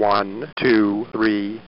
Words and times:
One, 0.00 0.46
two, 0.54 1.08
three. 1.10 1.60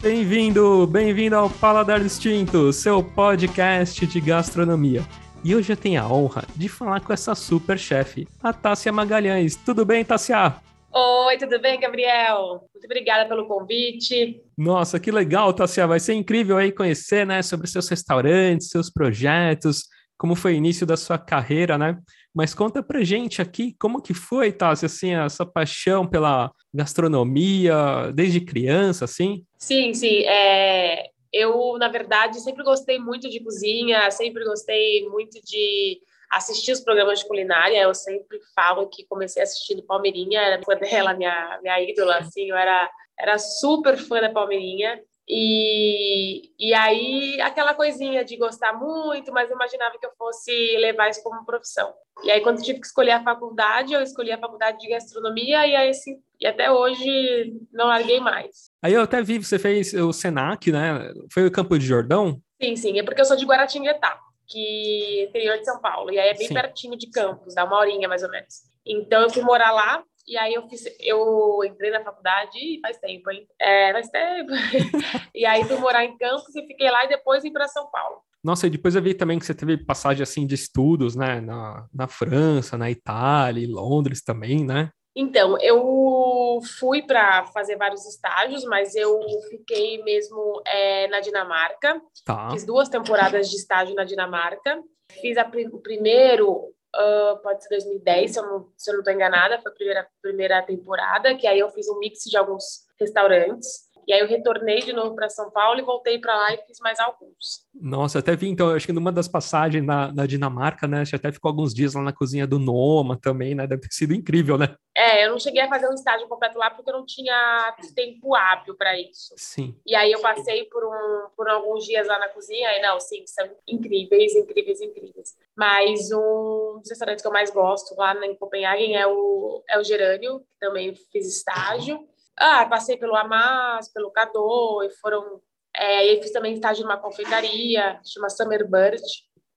Bem-vindo, 0.00 0.86
bem-vindo 0.86 1.36
ao 1.36 1.50
Paladar 1.50 2.00
Distinto, 2.00 2.72
seu 2.72 3.04
podcast 3.04 4.06
de 4.06 4.20
gastronomia. 4.22 5.02
E 5.44 5.54
hoje 5.54 5.74
eu 5.74 5.76
tenho 5.76 6.00
a 6.00 6.10
honra 6.10 6.44
de 6.56 6.66
falar 6.66 7.02
com 7.02 7.12
essa 7.12 7.34
super 7.34 7.78
chefe, 7.78 8.26
a 8.42 8.54
Tássia 8.54 8.90
Magalhães. 8.90 9.54
Tudo 9.56 9.84
bem, 9.84 10.02
Tássia? 10.02 10.54
Oi, 10.90 11.36
tudo 11.36 11.60
bem, 11.60 11.78
Gabriel? 11.78 12.64
Muito 12.72 12.86
obrigada 12.86 13.28
pelo 13.28 13.46
convite. 13.46 14.40
Nossa, 14.56 14.98
que 14.98 15.10
legal, 15.10 15.52
Tássia. 15.52 15.86
Vai 15.86 16.00
ser 16.00 16.14
incrível 16.14 16.56
aí 16.56 16.72
conhecer, 16.72 17.26
né, 17.26 17.42
sobre 17.42 17.66
seus 17.66 17.86
restaurantes, 17.86 18.70
seus 18.70 18.88
projetos, 18.88 19.84
como 20.16 20.34
foi 20.34 20.54
o 20.54 20.56
início 20.56 20.86
da 20.86 20.96
sua 20.96 21.18
carreira, 21.18 21.76
né? 21.76 21.98
Mas 22.34 22.54
conta 22.54 22.82
pra 22.82 23.02
gente 23.02 23.42
aqui 23.42 23.74
como 23.78 24.00
que 24.00 24.14
foi, 24.14 24.52
Tássia, 24.52 24.86
assim, 24.86 25.14
essa 25.14 25.44
paixão 25.44 26.06
pela 26.06 26.52
gastronomia 26.72 28.12
desde 28.14 28.40
criança, 28.40 29.04
assim? 29.04 29.44
Sim, 29.58 29.92
sim. 29.94 30.24
É... 30.24 31.10
Eu, 31.32 31.78
na 31.78 31.88
verdade, 31.88 32.40
sempre 32.40 32.64
gostei 32.64 32.98
muito 32.98 33.30
de 33.30 33.38
cozinha, 33.40 34.10
sempre 34.10 34.44
gostei 34.44 35.08
muito 35.08 35.40
de 35.44 36.00
assistir 36.30 36.72
os 36.72 36.80
programas 36.80 37.20
de 37.20 37.28
culinária. 37.28 37.78
Eu 37.78 37.94
sempre 37.94 38.38
falo 38.54 38.88
que 38.88 39.06
comecei 39.06 39.42
assistindo 39.42 39.82
Palmeirinha, 39.82 40.40
era 40.40 40.60
quando 40.62 40.82
ela 40.84 41.14
minha 41.14 41.58
minha 41.62 41.80
ídola, 41.82 42.18
assim, 42.18 42.50
eu 42.50 42.56
era 42.56 42.90
era 43.18 43.38
super 43.38 43.98
fã 43.98 44.20
da 44.20 44.30
Palmeirinha. 44.30 45.00
E, 45.32 46.50
e 46.58 46.74
aí, 46.74 47.40
aquela 47.40 47.72
coisinha 47.72 48.24
de 48.24 48.36
gostar 48.36 48.72
muito, 48.72 49.32
mas 49.32 49.48
eu 49.48 49.54
imaginava 49.54 49.96
que 49.96 50.04
eu 50.04 50.10
fosse 50.18 50.50
levar 50.78 51.08
isso 51.08 51.22
como 51.22 51.44
profissão. 51.44 51.94
E 52.24 52.32
aí, 52.32 52.40
quando 52.40 52.60
tive 52.60 52.80
que 52.80 52.86
escolher 52.86 53.12
a 53.12 53.22
faculdade, 53.22 53.92
eu 53.92 54.02
escolhi 54.02 54.32
a 54.32 54.38
faculdade 54.38 54.78
de 54.80 54.88
gastronomia 54.88 55.64
e 55.68 55.76
aí, 55.76 55.88
assim, 55.90 56.16
e 56.40 56.48
até 56.48 56.68
hoje 56.68 57.54
não 57.72 57.86
larguei 57.86 58.18
mais. 58.18 58.72
Aí 58.82 58.92
eu 58.92 59.02
até 59.02 59.22
vi, 59.22 59.38
você 59.38 59.56
fez 59.56 59.94
o 59.94 60.12
Senac, 60.12 60.72
né? 60.72 61.12
Foi 61.32 61.46
o 61.46 61.52
Campo 61.52 61.78
de 61.78 61.86
Jordão? 61.86 62.42
Sim, 62.60 62.74
sim, 62.74 62.98
é 62.98 63.04
porque 63.04 63.20
eu 63.20 63.24
sou 63.24 63.36
de 63.36 63.46
Guaratinguetá 63.46 64.18
que 64.50 65.26
interior 65.28 65.58
de 65.58 65.64
São 65.64 65.80
Paulo. 65.80 66.12
E 66.12 66.18
aí 66.18 66.30
é 66.30 66.34
bem 66.34 66.48
Sim. 66.48 66.54
pertinho 66.54 66.98
de 66.98 67.08
Campos, 67.08 67.54
dá 67.54 67.64
uma 67.64 67.78
horinha 67.78 68.08
mais 68.08 68.24
ou 68.24 68.30
menos. 68.30 68.62
Então 68.84 69.22
eu 69.22 69.30
fui 69.30 69.42
morar 69.42 69.70
lá 69.70 70.02
e 70.30 70.38
aí 70.38 70.54
eu 70.54 70.62
fiz, 70.68 70.84
eu 71.00 71.60
entrei 71.64 71.90
na 71.90 72.04
faculdade 72.04 72.78
faz 72.80 72.98
tempo, 72.98 73.32
hein? 73.32 73.48
É, 73.60 73.92
faz 73.92 74.08
tempo. 74.08 74.52
e 75.34 75.44
aí 75.44 75.64
fui 75.64 75.76
morar 75.76 76.04
em 76.04 76.16
Campos 76.16 76.54
e 76.54 76.64
fiquei 76.68 76.88
lá 76.88 77.04
e 77.04 77.08
depois 77.08 77.42
vim 77.42 77.52
para 77.52 77.66
São 77.66 77.90
Paulo. 77.90 78.18
Nossa, 78.42 78.68
e 78.68 78.70
depois 78.70 78.94
eu 78.94 79.02
vi 79.02 79.12
também 79.12 79.40
que 79.40 79.44
você 79.44 79.52
teve 79.52 79.76
passagem 79.76 80.22
assim 80.22 80.46
de 80.46 80.54
estudos, 80.54 81.16
né, 81.16 81.40
na, 81.40 81.84
na 81.92 82.06
França, 82.06 82.78
na 82.78 82.88
Itália, 82.88 83.64
em 83.64 83.72
Londres 83.72 84.22
também, 84.22 84.64
né? 84.64 84.90
Então, 85.16 85.58
eu 85.60 86.60
fui 86.78 87.02
para 87.02 87.44
fazer 87.46 87.76
vários 87.76 88.06
estágios, 88.06 88.64
mas 88.64 88.94
eu 88.94 89.18
fiquei 89.50 90.00
mesmo 90.04 90.62
é, 90.64 91.08
na 91.08 91.18
Dinamarca. 91.18 92.00
Tá. 92.24 92.50
Fiz 92.52 92.64
duas 92.64 92.88
temporadas 92.88 93.50
de 93.50 93.56
estágio 93.56 93.96
na 93.96 94.04
Dinamarca. 94.04 94.80
Fiz 95.20 95.36
a, 95.36 95.50
o 95.72 95.80
primeiro, 95.80 96.72
uh, 96.96 97.36
pode 97.42 97.62
ser 97.62 97.70
2010, 97.70 98.32
se 98.32 98.38
eu 98.38 98.44
não 98.44 98.68
estou 98.76 99.12
enganada, 99.12 99.60
foi 99.60 99.70
a 99.70 99.74
primeira, 99.74 100.08
primeira 100.22 100.62
temporada, 100.62 101.34
que 101.34 101.46
aí 101.46 101.58
eu 101.58 101.70
fiz 101.70 101.88
um 101.88 101.98
mix 101.98 102.24
de 102.24 102.36
alguns 102.36 102.86
restaurantes. 102.98 103.89
E 104.10 104.12
aí 104.12 104.18
eu 104.18 104.26
retornei 104.26 104.80
de 104.80 104.92
novo 104.92 105.14
para 105.14 105.30
São 105.30 105.52
Paulo 105.52 105.78
e 105.78 105.84
voltei 105.84 106.18
para 106.18 106.34
lá 106.34 106.52
e 106.52 106.58
fiz 106.66 106.80
mais 106.80 106.98
alguns. 106.98 107.64
Nossa, 107.72 108.18
até 108.18 108.34
vi, 108.34 108.48
então, 108.48 108.74
acho 108.74 108.84
que 108.84 108.92
numa 108.92 109.12
das 109.12 109.28
passagens 109.28 109.86
na, 109.86 110.12
na 110.12 110.26
Dinamarca, 110.26 110.88
né? 110.88 111.04
Você 111.04 111.14
até 111.14 111.30
ficou 111.30 111.48
alguns 111.48 111.72
dias 111.72 111.94
lá 111.94 112.02
na 112.02 112.12
cozinha 112.12 112.44
do 112.44 112.58
Noma 112.58 113.16
também, 113.16 113.54
né? 113.54 113.68
Deve 113.68 113.82
ter 113.82 113.92
sido 113.92 114.12
incrível, 114.12 114.58
né? 114.58 114.74
É, 114.96 115.24
eu 115.24 115.30
não 115.30 115.38
cheguei 115.38 115.62
a 115.62 115.68
fazer 115.68 115.88
um 115.88 115.94
estágio 115.94 116.26
completo 116.26 116.58
lá 116.58 116.70
porque 116.70 116.90
eu 116.90 116.94
não 116.94 117.06
tinha 117.06 117.72
tempo 117.94 118.34
hábil 118.34 118.74
para 118.74 119.00
isso. 119.00 119.32
Sim. 119.36 119.76
E 119.86 119.94
aí 119.94 120.10
eu 120.10 120.20
passei 120.20 120.64
por, 120.64 120.84
um, 120.84 121.28
por 121.36 121.48
alguns 121.48 121.84
dias 121.84 122.08
lá 122.08 122.18
na 122.18 122.30
cozinha 122.30 122.68
e 122.76 122.82
não, 122.82 122.98
sim, 122.98 123.24
são 123.28 123.48
incríveis, 123.68 124.34
incríveis, 124.34 124.80
incríveis. 124.80 125.36
Mas 125.56 126.10
um 126.10 126.80
dos 126.80 126.90
restaurantes 126.90 127.22
que 127.22 127.28
eu 127.28 127.32
mais 127.32 127.50
gosto 127.50 127.94
lá 127.96 128.12
em 128.26 128.34
Copenhagen 128.34 128.96
é 128.96 129.06
o, 129.06 129.62
é 129.70 129.78
o 129.78 129.84
Gerânio, 129.84 130.40
que 130.40 130.58
também 130.58 130.96
fiz 131.12 131.28
estágio. 131.28 132.10
Ah, 132.40 132.64
passei 132.64 132.96
pelo 132.96 133.14
Amas, 133.14 133.92
pelo 133.92 134.10
Cadô, 134.10 134.82
e 134.82 134.90
foram. 135.00 135.42
É, 135.76 136.06
e 136.06 136.22
fiz 136.22 136.32
também 136.32 136.54
estágio 136.54 136.84
numa 136.84 136.96
confeitaria, 136.96 138.00
chama 138.04 138.30
Summer 138.30 138.68
Bird. 138.68 139.02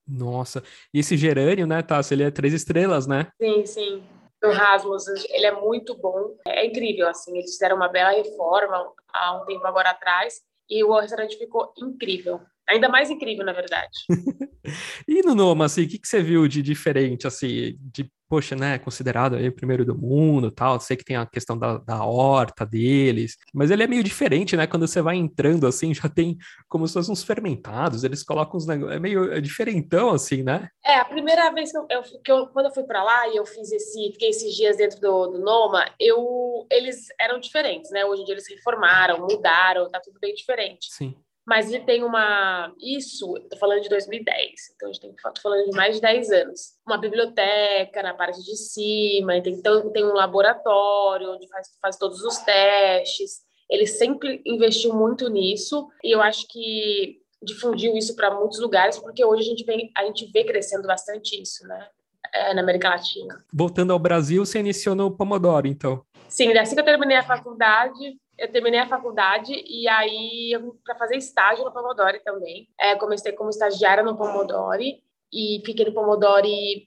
Nossa, 0.06 0.62
e 0.94 1.00
esse 1.00 1.16
gerânio, 1.16 1.66
né, 1.66 1.82
Tassi, 1.82 2.14
ele 2.14 2.24
é 2.24 2.30
três 2.30 2.54
estrelas, 2.54 3.08
né? 3.08 3.30
Sim, 3.42 3.66
sim. 3.66 4.04
O 4.44 4.52
Rasmus, 4.52 5.08
ele 5.30 5.46
é 5.46 5.52
muito 5.54 5.96
bom. 5.96 6.36
É 6.46 6.66
incrível, 6.66 7.08
assim, 7.08 7.32
eles 7.38 7.52
fizeram 7.52 7.78
uma 7.78 7.88
bela 7.88 8.12
reforma 8.12 8.92
há 9.14 9.42
um 9.42 9.46
tempo 9.46 9.66
agora 9.66 9.92
atrás 9.92 10.42
e 10.70 10.84
o 10.84 11.00
restaurante 11.00 11.38
ficou 11.38 11.74
incrível. 11.78 12.42
Ainda 12.70 12.88
mais 12.90 13.10
incrível, 13.10 13.46
na 13.46 13.54
verdade. 13.54 13.92
e 15.08 15.22
no 15.22 15.36
Noma, 15.36 15.66
assim, 15.66 15.84
o 15.84 15.88
que, 15.88 16.00
que 16.00 16.08
você 16.08 16.22
viu 16.22 16.48
de 16.48 16.62
diferente, 16.62 17.28
assim, 17.28 17.78
de 17.80 18.10
poxa, 18.34 18.56
né, 18.56 18.80
considerado 18.80 19.36
aí 19.36 19.48
o 19.48 19.56
primeiro 19.56 19.86
do 19.86 19.96
mundo 19.96 20.50
tal, 20.50 20.80
sei 20.80 20.98
que 20.98 21.04
tem 21.04 21.16
a 21.16 21.24
questão 21.24 21.56
da, 21.56 21.78
da 21.78 22.04
horta 22.04 22.66
deles, 22.66 23.38
mas 23.54 23.70
ele 23.70 23.84
é 23.84 23.88
meio 23.88 24.04
diferente, 24.04 24.58
né, 24.58 24.66
quando 24.66 24.88
você 24.88 25.04
vai 25.04 25.18
entrando 25.18 25.68
assim, 25.68 25.94
já 25.94 26.10
tem 26.10 26.36
como 26.68 26.88
se 26.88 26.96
fossem 26.96 27.14
uns 27.14 27.22
fermentados, 27.22 28.04
eles 28.04 28.24
colocam 28.24 28.58
uns 28.58 28.66
negócios, 28.66 28.96
é 28.96 29.00
meio 29.00 29.32
é 29.32 29.40
diferentão 29.40 30.10
assim, 30.10 30.42
né? 30.42 30.68
É, 30.84 30.96
a 30.96 31.06
primeira 31.06 31.52
vez 31.52 31.72
que 31.72 31.78
eu, 31.78 31.86
eu, 31.88 32.02
que 32.24 32.32
eu 32.32 32.48
quando 32.48 32.68
eu 32.68 32.74
fui 32.74 32.86
para 32.86 33.04
lá 33.04 33.28
e 33.28 33.36
eu 33.36 33.46
fiz 33.46 33.72
esse, 33.72 34.12
fiquei 34.14 34.30
esses 34.30 34.56
dias 34.56 34.78
dentro 34.78 35.00
do, 35.00 35.28
do 35.28 35.38
Noma, 35.38 35.86
eu, 36.00 36.66
eles 36.72 37.06
eram 37.20 37.40
diferentes, 37.40 37.92
né, 37.92 38.04
hoje 38.04 38.24
em 38.24 38.26
dia 38.26 38.34
eles 38.34 38.50
reformaram, 38.50 39.20
mudaram, 39.20 39.88
tá 39.92 40.00
tudo 40.00 40.20
bem 40.20 40.34
diferente. 40.34 40.88
Sim 40.90 41.16
mas 41.46 41.72
ele 41.72 41.84
tem 41.84 42.04
uma. 42.04 42.74
Isso, 42.80 43.36
estou 43.38 43.60
falando 43.60 43.82
de 43.82 43.90
2010, 43.90 44.52
então 44.76 44.90
a 44.90 44.94
gente 44.94 45.02
tem 45.02 45.14
falando 45.42 45.70
de 45.70 45.76
mais 45.76 45.96
de 45.96 46.02
10 46.02 46.32
anos. 46.32 46.60
Uma 46.88 46.98
biblioteca 46.98 48.02
na 48.02 48.14
parte 48.14 48.42
de 48.44 48.56
cima, 48.56 49.42
tem, 49.42 49.54
então, 49.54 49.92
tem 49.92 50.06
um 50.06 50.14
laboratório 50.14 51.32
onde 51.32 51.48
faz, 51.50 51.68
faz 51.82 51.98
todos 51.98 52.22
os 52.22 52.38
testes. 52.40 53.42
Ele 53.70 53.86
sempre 53.86 54.42
investiu 54.46 54.94
muito 54.94 55.30
nisso 55.30 55.88
e 56.04 56.12
eu 56.14 56.22
acho 56.22 56.48
que 56.48 57.22
difundiu 57.44 57.96
isso 57.98 58.16
para 58.16 58.34
muitos 58.34 58.60
lugares, 58.60 58.98
porque 58.98 59.24
hoje 59.24 59.42
a 59.42 59.46
gente, 59.46 59.66
vem, 59.66 59.92
a 59.98 60.06
gente 60.06 60.32
vê 60.32 60.46
crescendo 60.46 60.88
bastante 60.88 61.42
isso, 61.42 61.68
né? 61.68 61.88
É, 62.34 62.54
na 62.54 62.62
América 62.62 62.90
Latina. 62.90 63.44
Voltando 63.54 63.92
ao 63.92 64.00
Brasil, 64.00 64.46
você 64.46 64.60
iniciou 64.60 64.96
no 64.96 65.16
Pomodoro, 65.16 65.68
então? 65.68 66.04
Sim, 66.30 66.52
assim 66.58 66.74
que 66.74 66.82
eu 66.82 66.86
terminei 66.86 67.18
a 67.18 67.24
faculdade, 67.24 68.18
eu 68.44 68.52
terminei 68.52 68.82
a 68.82 68.88
faculdade 68.88 69.54
e 69.54 69.88
aí 69.88 70.52
para 70.84 70.96
fazer 70.96 71.16
estágio 71.16 71.64
no 71.64 71.72
Pomodori 71.72 72.20
também. 72.20 72.68
É, 72.78 72.94
comecei 72.96 73.32
como 73.32 73.50
estagiária 73.50 74.04
no 74.04 74.18
Pomodori 74.18 75.02
e 75.32 75.62
fiquei 75.66 75.86
no 75.86 75.94
Pomodori, 75.94 76.86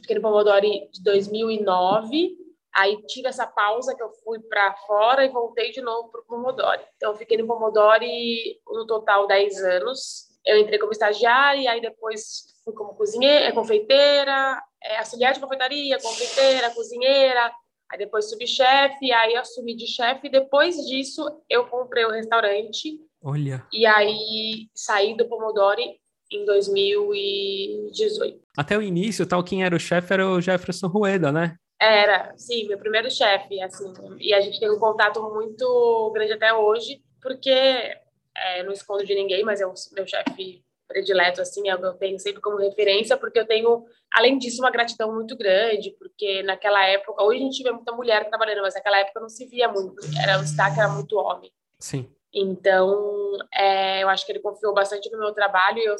fiquei 0.00 0.16
no 0.16 0.22
Pomodori 0.22 0.88
de 0.90 1.02
2009. 1.02 2.38
Aí 2.74 3.02
tive 3.06 3.28
essa 3.28 3.46
pausa 3.46 3.94
que 3.94 4.02
eu 4.02 4.10
fui 4.24 4.40
para 4.40 4.74
fora 4.86 5.24
e 5.24 5.28
voltei 5.28 5.70
de 5.70 5.82
novo 5.82 6.10
para 6.10 6.22
o 6.22 6.24
Pomodori. 6.24 6.82
Então 6.96 7.12
eu 7.12 7.16
fiquei 7.16 7.36
no 7.36 7.46
Pomodori 7.46 8.58
no 8.66 8.86
total 8.86 9.26
10 9.26 9.62
anos. 9.62 10.30
Eu 10.44 10.58
entrei 10.58 10.78
como 10.78 10.92
estagiária 10.92 11.60
e 11.60 11.68
aí 11.68 11.80
depois 11.82 12.54
fui 12.64 12.72
como 12.72 12.94
cozinheira, 12.94 13.52
confeiteira, 13.52 14.62
é, 14.82 14.98
auxiliar 14.98 15.34
de 15.34 15.40
confeitaria, 15.40 16.00
confeiteira, 16.00 16.70
cozinheira, 16.70 17.52
Aí 17.94 17.98
depois 17.98 18.28
subchefe, 18.28 19.12
aí 19.12 19.36
assumi 19.36 19.76
de 19.76 19.86
chefe. 19.86 20.28
Depois 20.28 20.74
disso, 20.84 21.24
eu 21.48 21.64
comprei 21.66 22.04
o 22.04 22.10
restaurante. 22.10 22.98
Olha. 23.22 23.64
E 23.72 23.86
aí 23.86 24.68
saí 24.74 25.16
do 25.16 25.28
Pomodori 25.28 26.00
em 26.28 26.44
2018. 26.44 28.40
Até 28.58 28.76
o 28.76 28.82
início, 28.82 29.24
tal, 29.24 29.44
quem 29.44 29.64
era 29.64 29.76
o 29.76 29.78
chefe 29.78 30.12
era 30.12 30.28
o 30.28 30.40
Jefferson 30.40 30.88
Rueda, 30.88 31.30
né? 31.30 31.54
Era, 31.80 32.36
sim, 32.36 32.66
meu 32.66 32.78
primeiro 32.78 33.08
chefe, 33.08 33.60
assim. 33.62 33.92
E 34.18 34.34
a 34.34 34.40
gente 34.40 34.58
tem 34.58 34.68
um 34.72 34.80
contato 34.80 35.22
muito 35.32 36.10
grande 36.12 36.32
até 36.32 36.52
hoje, 36.52 37.00
porque 37.22 37.48
é, 37.50 38.64
não 38.64 38.72
escondo 38.72 39.04
de 39.04 39.14
ninguém, 39.14 39.44
mas 39.44 39.60
é 39.60 39.66
o 39.66 39.74
meu 39.92 40.04
chefe 40.04 40.63
predileto, 40.86 41.40
assim, 41.40 41.68
é 41.68 41.74
o 41.74 41.78
que 41.78 41.86
eu 41.86 41.94
tenho 41.94 42.18
sempre 42.18 42.40
como 42.40 42.58
referência, 42.58 43.16
porque 43.16 43.38
eu 43.38 43.46
tenho, 43.46 43.84
além 44.12 44.38
disso, 44.38 44.62
uma 44.62 44.70
gratidão 44.70 45.12
muito 45.12 45.36
grande, 45.36 45.94
porque 45.98 46.42
naquela 46.42 46.84
época, 46.86 47.22
hoje 47.22 47.40
a 47.40 47.44
gente 47.44 47.62
vê 47.62 47.70
muita 47.72 47.92
mulher 47.92 48.28
trabalhando, 48.28 48.62
mas 48.62 48.74
naquela 48.74 48.98
época 48.98 49.20
não 49.20 49.28
se 49.28 49.46
via 49.46 49.68
muito, 49.68 49.96
era 50.20 50.38
o 50.38 50.42
destaque 50.42 50.78
era 50.78 50.88
muito 50.88 51.16
homem. 51.16 51.50
Sim. 51.78 52.08
Então, 52.32 53.38
é, 53.54 54.02
eu 54.02 54.08
acho 54.08 54.26
que 54.26 54.32
ele 54.32 54.40
confiou 54.40 54.74
bastante 54.74 55.10
no 55.10 55.18
meu 55.18 55.32
trabalho 55.32 55.78
e 55.78 55.84
eu 55.84 55.96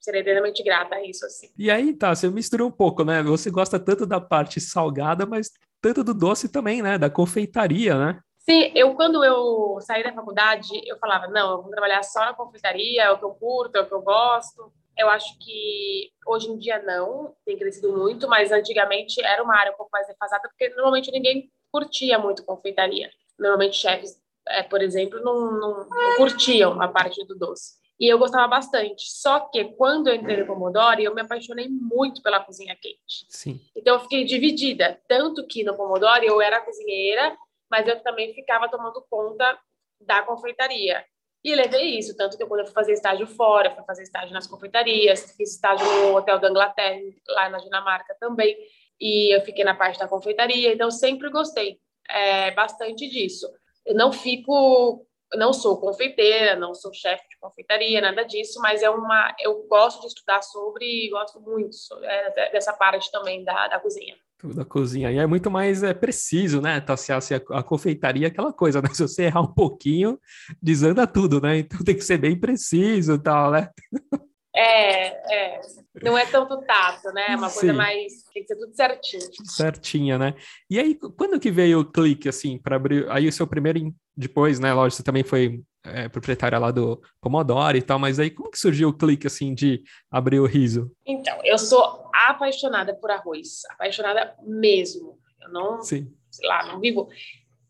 serei 0.00 0.22
eternamente 0.22 0.62
grata 0.62 0.94
a 0.94 1.04
isso, 1.04 1.26
assim. 1.26 1.50
E 1.58 1.70
aí, 1.70 1.92
tá, 1.92 2.14
você 2.14 2.28
misturou 2.28 2.68
um 2.68 2.72
pouco, 2.72 3.04
né? 3.04 3.22
Você 3.22 3.50
gosta 3.50 3.78
tanto 3.78 4.06
da 4.06 4.20
parte 4.20 4.60
salgada, 4.60 5.26
mas 5.26 5.50
tanto 5.80 6.02
do 6.02 6.14
doce 6.14 6.48
também, 6.48 6.80
né? 6.80 6.96
Da 6.96 7.10
confeitaria, 7.10 7.94
né? 7.94 8.20
Sim, 8.48 8.72
eu 8.74 8.94
quando 8.94 9.22
eu 9.22 9.78
saí 9.82 10.02
da 10.02 10.12
faculdade, 10.12 10.68
eu 10.86 10.98
falava, 10.98 11.26
não, 11.26 11.50
eu 11.52 11.62
vou 11.62 11.70
trabalhar 11.70 12.02
só 12.02 12.20
na 12.20 12.32
confeitaria, 12.32 13.02
é 13.02 13.10
o 13.10 13.18
que 13.18 13.24
eu 13.24 13.32
curto, 13.32 13.76
é 13.76 13.82
o 13.82 13.86
que 13.86 13.92
eu 13.92 14.00
gosto. 14.00 14.72
Eu 14.96 15.10
acho 15.10 15.38
que 15.38 16.10
hoje 16.26 16.48
em 16.48 16.56
dia 16.56 16.82
não, 16.82 17.34
tem 17.44 17.58
crescido 17.58 17.94
muito, 17.94 18.26
mas 18.26 18.50
antigamente 18.50 19.22
era 19.22 19.42
uma 19.42 19.54
área 19.54 19.72
um 19.72 19.76
pouco 19.76 19.90
mais 19.92 20.06
defasada, 20.06 20.48
porque 20.48 20.70
normalmente 20.70 21.10
ninguém 21.10 21.50
curtia 21.70 22.18
muito 22.18 22.42
confeitaria. 22.42 23.10
Normalmente 23.38 23.76
chefes, 23.76 24.18
é, 24.48 24.62
por 24.62 24.80
exemplo, 24.80 25.20
não, 25.20 25.52
não, 25.52 25.88
não 25.88 26.16
curtiam 26.16 26.80
a 26.80 26.88
parte 26.88 27.22
do 27.26 27.36
doce. 27.36 27.76
E 28.00 28.08
eu 28.08 28.18
gostava 28.18 28.46
bastante. 28.48 29.10
Só 29.10 29.40
que 29.40 29.64
quando 29.76 30.08
eu 30.08 30.14
entrei 30.14 30.38
no 30.38 30.46
Pomodoro, 30.46 31.00
eu 31.00 31.14
me 31.14 31.20
apaixonei 31.20 31.68
muito 31.68 32.22
pela 32.22 32.40
cozinha 32.40 32.76
quente. 32.80 33.26
Sim. 33.28 33.60
Então 33.76 33.96
eu 33.96 34.00
fiquei 34.00 34.24
dividida. 34.24 34.98
Tanto 35.06 35.46
que 35.46 35.64
no 35.64 35.76
Pomodoro 35.76 36.24
eu 36.24 36.40
era 36.40 36.60
cozinheira, 36.60 37.36
mas 37.70 37.86
eu 37.86 38.00
também 38.02 38.34
ficava 38.34 38.68
tomando 38.68 39.04
conta 39.08 39.58
da 40.00 40.22
confeitaria. 40.22 41.04
E 41.44 41.54
levei 41.54 41.98
isso, 41.98 42.16
tanto 42.16 42.36
que 42.36 42.44
quando 42.44 42.60
eu 42.60 42.66
fui 42.66 42.74
fazer 42.74 42.92
estágio 42.92 43.26
fora, 43.26 43.74
fui 43.74 43.84
fazer 43.84 44.02
estágio 44.02 44.34
nas 44.34 44.46
confeitarias, 44.46 45.32
fiz 45.36 45.54
estágio 45.54 45.86
no 45.86 46.16
Hotel 46.16 46.38
da 46.38 46.50
Inglaterra, 46.50 47.00
lá 47.28 47.48
na 47.48 47.58
Dinamarca 47.58 48.16
também, 48.18 48.56
e 49.00 49.34
eu 49.34 49.40
fiquei 49.42 49.64
na 49.64 49.74
parte 49.74 49.98
da 49.98 50.08
confeitaria, 50.08 50.72
então 50.72 50.90
sempre 50.90 51.30
gostei 51.30 51.78
é, 52.08 52.50
bastante 52.50 53.08
disso. 53.08 53.48
Eu 53.86 53.94
não 53.94 54.12
fico 54.12 55.06
não 55.34 55.52
sou 55.52 55.80
confeiteira, 55.80 56.56
não 56.56 56.74
sou 56.74 56.92
chefe 56.92 57.28
de 57.28 57.38
confeitaria, 57.38 58.00
nada 58.00 58.22
disso, 58.24 58.60
mas 58.60 58.82
é 58.82 58.90
uma, 58.90 59.34
eu 59.40 59.66
gosto 59.68 60.00
de 60.00 60.06
estudar 60.06 60.42
sobre 60.42 61.08
gosto 61.10 61.40
muito 61.40 61.76
é, 62.02 62.52
dessa 62.52 62.72
parte 62.72 63.10
também 63.10 63.44
da, 63.44 63.68
da 63.68 63.80
cozinha. 63.80 64.16
Da 64.44 64.64
cozinha. 64.64 65.10
E 65.10 65.18
é 65.18 65.26
muito 65.26 65.50
mais 65.50 65.82
é, 65.82 65.92
preciso, 65.92 66.60
né, 66.60 66.80
Tassia? 66.80 67.16
Assim, 67.16 67.34
a, 67.34 67.58
a 67.58 67.62
confeitaria 67.62 68.28
é 68.28 68.30
aquela 68.30 68.52
coisa, 68.52 68.80
né? 68.80 68.88
Se 68.94 69.02
você 69.02 69.24
errar 69.24 69.40
um 69.40 69.52
pouquinho, 69.52 70.18
desanda 70.62 71.06
tudo, 71.06 71.40
né? 71.40 71.58
Então 71.58 71.82
tem 71.84 71.96
que 71.96 72.04
ser 72.04 72.18
bem 72.18 72.38
preciso 72.38 73.14
e 73.14 73.18
tal, 73.18 73.50
né? 73.50 73.68
É, 74.54 75.56
é. 75.56 75.60
Não 76.02 76.16
é 76.16 76.26
tanto 76.26 76.60
tato, 76.62 77.12
né? 77.12 77.26
É 77.30 77.36
uma 77.36 77.50
coisa 77.50 77.72
Sim. 77.72 77.76
mais. 77.76 78.12
Tem 78.32 78.42
que 78.42 78.48
ser 78.48 78.56
tudo 78.56 78.74
certinho. 78.74 79.22
Certinha, 79.44 80.18
né? 80.18 80.34
E 80.70 80.78
aí, 80.78 80.94
quando 80.94 81.38
que 81.38 81.50
veio 81.50 81.80
o 81.80 81.84
clique, 81.84 82.28
assim, 82.28 82.58
para 82.58 82.76
abrir. 82.76 83.08
Aí 83.10 83.28
o 83.28 83.32
seu 83.32 83.46
primeiro. 83.46 83.94
Depois, 84.16 84.58
né? 84.58 84.72
Lógico, 84.72 84.96
você 84.96 85.02
também 85.04 85.22
foi 85.22 85.62
é, 85.84 86.08
proprietária 86.08 86.58
lá 86.58 86.70
do 86.70 87.00
Pomodoro 87.20 87.76
e 87.76 87.82
tal, 87.82 87.98
mas 87.98 88.18
aí 88.18 88.30
como 88.30 88.50
que 88.50 88.58
surgiu 88.58 88.88
o 88.88 88.92
clique, 88.92 89.26
assim, 89.26 89.54
de 89.54 89.82
abrir 90.10 90.40
o 90.40 90.46
riso? 90.46 90.90
Então, 91.06 91.38
eu 91.44 91.58
sou 91.58 92.10
apaixonada 92.12 92.94
por 92.94 93.10
arroz. 93.10 93.62
Apaixonada 93.70 94.34
mesmo. 94.42 95.18
Eu 95.40 95.50
não. 95.50 95.82
Sim. 95.82 96.12
Sei 96.30 96.48
lá, 96.48 96.66
não 96.66 96.80
vivo 96.80 97.08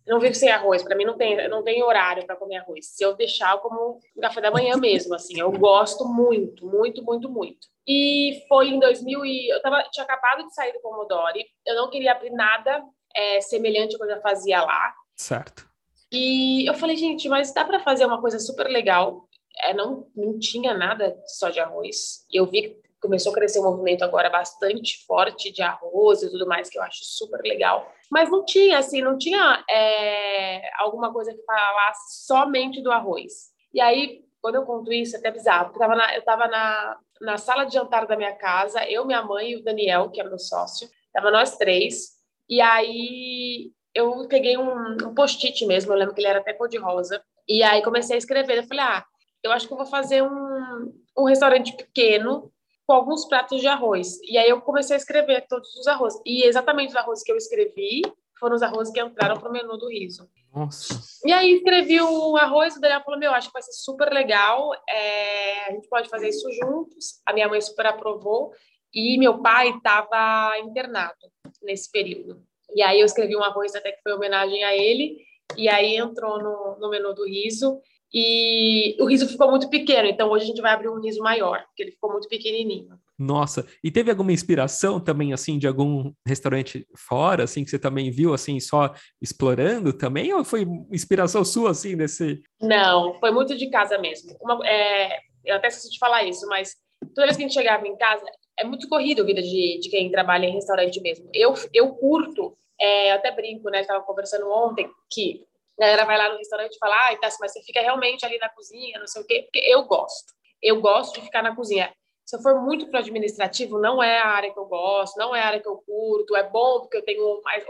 não 0.08 0.18
vivo 0.18 0.34
sem 0.34 0.50
arroz. 0.50 0.82
Para 0.82 0.96
mim 0.96 1.04
não 1.04 1.16
tem, 1.16 1.48
não 1.48 1.62
tem 1.62 1.82
horário 1.82 2.26
para 2.26 2.36
comer 2.36 2.56
arroz. 2.56 2.86
Se 2.86 3.04
eu 3.04 3.14
deixar, 3.14 3.52
eu 3.52 3.58
como 3.58 4.00
café 4.20 4.40
da 4.40 4.50
manhã 4.50 4.76
mesmo, 4.76 5.14
assim. 5.14 5.38
Eu 5.38 5.52
gosto 5.52 6.04
muito, 6.06 6.66
muito, 6.66 7.04
muito, 7.04 7.28
muito. 7.28 7.68
E 7.86 8.42
foi 8.48 8.68
em 8.68 8.80
2000 8.80 9.24
e 9.24 9.52
eu 9.52 9.60
tava, 9.62 9.82
tinha 9.92 10.04
acabado 10.04 10.46
de 10.46 10.54
sair 10.54 10.72
do 10.72 10.80
Pomodori. 10.80 11.44
Eu 11.66 11.76
não 11.76 11.90
queria 11.90 12.12
abrir 12.12 12.30
nada 12.30 12.82
é, 13.14 13.40
semelhante 13.40 13.94
ao 13.94 13.98
que 13.98 14.04
eu 14.06 14.16
já 14.16 14.20
fazia 14.20 14.62
lá. 14.62 14.94
Certo. 15.14 15.68
E 16.10 16.68
eu 16.68 16.74
falei, 16.74 16.96
gente, 16.96 17.28
mas 17.28 17.52
dá 17.52 17.64
para 17.64 17.80
fazer 17.80 18.06
uma 18.06 18.20
coisa 18.20 18.38
super 18.38 18.66
legal. 18.66 19.28
É, 19.60 19.74
não, 19.74 20.06
não 20.16 20.38
tinha 20.38 20.72
nada 20.72 21.16
só 21.26 21.50
de 21.50 21.60
arroz. 21.60 22.24
Eu 22.32 22.46
vi 22.46 22.76
começou 23.00 23.32
a 23.32 23.34
crescer 23.34 23.60
um 23.60 23.64
movimento 23.64 24.02
agora 24.02 24.28
bastante 24.30 25.04
forte 25.06 25.52
de 25.52 25.62
arroz 25.62 26.22
e 26.22 26.30
tudo 26.30 26.46
mais, 26.46 26.68
que 26.68 26.78
eu 26.78 26.82
acho 26.82 27.00
super 27.02 27.40
legal. 27.42 27.90
Mas 28.10 28.30
não 28.30 28.44
tinha, 28.44 28.78
assim, 28.78 29.00
não 29.02 29.16
tinha 29.16 29.64
é, 29.68 30.62
alguma 30.78 31.12
coisa 31.12 31.32
que 31.32 31.42
falasse 31.44 32.26
somente 32.26 32.82
do 32.82 32.90
arroz. 32.90 33.50
E 33.72 33.80
aí, 33.80 34.24
quando 34.40 34.56
eu 34.56 34.64
conto 34.64 34.92
isso, 34.92 35.16
é 35.16 35.18
até 35.18 35.30
bizarro, 35.30 35.70
porque 35.70 35.82
eu 35.82 35.86
estava 35.86 35.96
na, 35.96 36.16
eu 36.16 36.22
tava 36.22 36.48
na, 36.48 36.96
na 37.20 37.38
sala 37.38 37.64
de 37.64 37.74
jantar 37.74 38.06
da 38.06 38.16
minha 38.16 38.34
casa, 38.34 38.84
eu, 38.88 39.04
minha 39.04 39.22
mãe 39.22 39.50
e 39.50 39.56
o 39.56 39.64
Daniel, 39.64 40.10
que 40.10 40.20
é 40.20 40.24
meu 40.24 40.38
sócio, 40.38 40.88
tava 41.12 41.30
nós 41.30 41.56
três, 41.56 42.18
e 42.48 42.60
aí 42.60 43.70
eu 43.94 44.26
peguei 44.28 44.56
um, 44.56 44.96
um 45.04 45.14
post-it 45.14 45.66
mesmo, 45.66 45.92
eu 45.92 45.96
lembro 45.98 46.14
que 46.14 46.20
ele 46.20 46.28
era 46.28 46.38
até 46.38 46.52
cor-de-rosa, 46.52 47.22
e 47.48 47.62
aí 47.62 47.82
comecei 47.82 48.14
a 48.14 48.18
escrever, 48.18 48.58
eu 48.58 48.64
falei, 48.64 48.84
ah, 48.84 49.04
eu 49.42 49.52
acho 49.52 49.66
que 49.66 49.72
eu 49.72 49.78
vou 49.78 49.86
fazer 49.86 50.22
um, 50.22 50.92
um 51.16 51.24
restaurante 51.24 51.76
pequeno 51.76 52.52
com 52.88 52.94
alguns 52.94 53.26
pratos 53.26 53.60
de 53.60 53.66
arroz. 53.66 54.18
E 54.22 54.38
aí 54.38 54.48
eu 54.48 54.62
comecei 54.62 54.96
a 54.96 54.98
escrever 54.98 55.46
todos 55.46 55.68
os 55.76 55.86
arrozes. 55.86 56.18
E 56.24 56.42
exatamente 56.44 56.88
os 56.88 56.96
arrozes 56.96 57.22
que 57.22 57.30
eu 57.30 57.36
escrevi 57.36 58.00
foram 58.40 58.56
os 58.56 58.62
arrozes 58.62 58.90
que 58.94 58.98
entraram 58.98 59.38
para 59.38 59.50
o 59.50 59.52
menu 59.52 59.76
do 59.76 59.90
riso. 59.90 60.26
Nossa. 60.54 60.98
E 61.22 61.30
aí 61.30 61.52
escrevi 61.52 62.00
o 62.00 62.34
arroz, 62.38 62.76
o 62.76 62.80
Daniel 62.80 63.02
falou, 63.04 63.20
meu, 63.20 63.34
acho 63.34 63.48
que 63.48 63.52
vai 63.52 63.60
ser 63.60 63.72
super 63.72 64.10
legal, 64.10 64.72
é, 64.88 65.66
a 65.66 65.72
gente 65.72 65.86
pode 65.86 66.08
fazer 66.08 66.30
isso 66.30 66.50
juntos. 66.52 67.20
A 67.26 67.34
minha 67.34 67.46
mãe 67.46 67.60
super 67.60 67.84
aprovou. 67.84 68.52
E 68.94 69.18
meu 69.18 69.42
pai 69.42 69.68
estava 69.68 70.58
internado 70.60 71.14
nesse 71.62 71.92
período. 71.92 72.42
E 72.74 72.82
aí 72.82 73.00
eu 73.00 73.04
escrevi 73.04 73.36
um 73.36 73.42
arroz 73.42 73.74
até 73.74 73.92
que 73.92 74.00
foi 74.02 74.14
homenagem 74.14 74.64
a 74.64 74.74
ele. 74.74 75.18
E 75.56 75.68
aí 75.68 75.96
entrou 75.96 76.38
no, 76.42 76.78
no 76.80 76.90
menu 76.90 77.14
do 77.14 77.26
riso. 77.26 77.80
E 78.12 78.96
o 79.00 79.04
riso 79.04 79.28
ficou 79.28 79.50
muito 79.50 79.68
pequeno, 79.68 80.08
então 80.08 80.30
hoje 80.30 80.44
a 80.44 80.46
gente 80.48 80.62
vai 80.62 80.72
abrir 80.72 80.88
um 80.88 80.98
riso 80.98 81.20
maior, 81.20 81.62
porque 81.66 81.82
ele 81.82 81.90
ficou 81.92 82.10
muito 82.10 82.26
pequenininho. 82.26 82.98
Nossa, 83.18 83.66
e 83.84 83.90
teve 83.90 84.10
alguma 84.10 84.32
inspiração 84.32 84.98
também, 84.98 85.32
assim, 85.32 85.58
de 85.58 85.66
algum 85.66 86.10
restaurante 86.26 86.86
fora, 86.96 87.44
assim, 87.44 87.64
que 87.64 87.70
você 87.70 87.78
também 87.78 88.10
viu, 88.10 88.32
assim, 88.32 88.58
só 88.60 88.94
explorando 89.20 89.92
também? 89.92 90.32
Ou 90.32 90.42
foi 90.42 90.66
inspiração 90.90 91.44
sua, 91.44 91.72
assim, 91.72 91.96
desse... 91.96 92.40
Não, 92.62 93.18
foi 93.20 93.30
muito 93.30 93.56
de 93.56 93.68
casa 93.68 93.98
mesmo. 93.98 94.34
Uma, 94.40 94.66
é, 94.66 95.18
eu 95.44 95.56
até 95.56 95.68
esqueci 95.68 95.90
de 95.90 95.98
falar 95.98 96.24
isso, 96.24 96.46
mas 96.46 96.76
toda 97.14 97.26
vez 97.26 97.36
que 97.36 97.42
a 97.42 97.46
gente 97.46 97.54
chegava 97.54 97.86
em 97.86 97.96
casa, 97.96 98.24
é 98.58 98.64
muito 98.64 98.88
corrido 98.88 99.22
a 99.22 99.26
vida 99.26 99.42
de, 99.42 99.80
de 99.80 99.90
quem 99.90 100.10
trabalha 100.10 100.46
em 100.46 100.54
restaurante 100.54 101.00
mesmo. 101.00 101.28
Eu, 101.34 101.54
eu 101.74 101.90
curto, 101.94 102.56
é, 102.80 103.10
eu 103.10 103.16
até 103.16 103.30
brinco, 103.30 103.68
né, 103.70 103.80
estava 103.80 104.04
conversando 104.04 104.50
ontem, 104.50 104.90
que 105.10 105.44
a 105.78 105.82
galera 105.82 106.04
vai 106.04 106.18
lá 106.18 106.30
no 106.30 106.38
restaurante 106.38 106.74
e 106.74 106.78
fala, 106.78 106.94
ah, 106.94 107.16
tá, 107.16 107.28
mas 107.40 107.52
você 107.52 107.62
fica 107.62 107.80
realmente 107.80 108.24
ali 108.24 108.38
na 108.38 108.48
cozinha, 108.48 108.98
não 108.98 109.06
sei 109.06 109.22
o 109.22 109.26
quê, 109.26 109.42
porque 109.42 109.60
eu 109.66 109.84
gosto. 109.84 110.32
Eu 110.60 110.80
gosto 110.80 111.14
de 111.14 111.22
ficar 111.22 111.42
na 111.42 111.54
cozinha. 111.54 111.92
Se 112.28 112.36
eu 112.36 112.42
for 112.42 112.60
muito 112.60 112.86
para 112.90 112.98
o 112.98 113.00
administrativo, 113.00 113.78
não 113.78 114.02
é 114.02 114.18
a 114.18 114.26
área 114.26 114.52
que 114.52 114.58
eu 114.58 114.66
gosto, 114.66 115.16
não 115.16 115.34
é 115.34 115.40
a 115.40 115.46
área 115.46 115.60
que 115.60 115.68
eu 115.68 115.78
curto. 115.78 116.36
É 116.36 116.42
bom 116.42 116.80
porque 116.80 116.98
eu 116.98 117.02
tenho 117.02 117.40
mais. 117.42 117.64